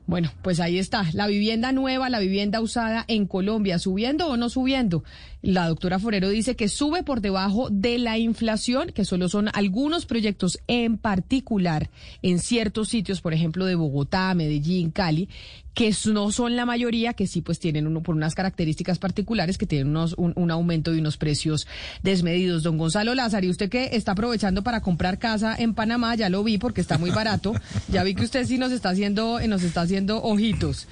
Bueno, 0.07 0.31
pues 0.42 0.61
ahí 0.61 0.79
está, 0.79 1.07
la 1.14 1.27
vivienda 1.27 1.72
nueva, 1.72 2.11
la 2.11 2.18
vivienda 2.18 2.61
usada 2.61 3.05
en 3.09 3.27
Colombia, 3.27 3.79
subiendo 3.79 4.29
o 4.29 4.37
no 4.37 4.50
subiendo. 4.50 5.03
La 5.40 5.68
doctora 5.68 5.98
Forero 5.98 6.29
dice 6.29 6.57
que 6.57 6.68
sube 6.68 7.03
por 7.03 7.20
debajo 7.20 7.68
de 7.70 7.98
la 7.98 8.18
inflación, 8.18 8.92
que 8.92 9.05
solo 9.05 9.29
son 9.29 9.50
algunos 9.53 10.07
proyectos 10.07 10.59
en 10.68 10.98
particular 10.98 11.90
en 12.22 12.38
ciertos 12.38 12.88
sitios, 12.88 13.20
por 13.20 13.35
ejemplo, 13.35 13.66
de 13.66 13.74
Bogotá, 13.74 14.35
Medellín, 14.35 14.90
Cali, 14.90 15.29
que 15.74 15.92
no 16.12 16.31
son 16.31 16.57
la 16.57 16.64
mayoría, 16.64 17.14
que 17.14 17.27
sí 17.27 17.42
pues 17.42 17.59
tienen 17.59 17.87
uno 17.87 18.03
por 18.03 18.14
unas 18.14 18.35
características 18.35 18.98
particulares 18.98 19.59
que 19.59 19.66
tienen 19.66 19.88
unos, 19.88 20.14
un, 20.16 20.50
aumento 20.50 20.92
de 20.92 21.00
unos 21.00 21.16
precios 21.16 21.66
desmedidos. 22.03 22.62
Don 22.62 22.79
Gonzalo 22.79 23.14
Lázaro, 23.14 23.44
y 23.44 23.50
usted 23.50 23.68
que 23.68 23.90
está 23.92 24.12
aprovechando 24.12 24.62
para 24.62 24.81
comprar 24.81 25.18
casa 25.18 25.55
en 25.59 25.74
Panamá, 25.74 26.14
ya 26.14 26.29
lo 26.29 26.44
vi 26.44 26.59
porque 26.59 26.81
está 26.81 26.96
muy 26.96 27.11
barato, 27.11 27.55
ya 27.88 28.05
vi 28.05 28.14
que 28.14 28.22
usted 28.22 28.46
sí 28.46 28.57
nos 28.57 28.72
está 28.72 28.90
haciendo, 28.90 29.40
nos 29.55 29.62
está 29.62 29.83
haciendo 29.83 30.23
ojitos. 30.23 30.87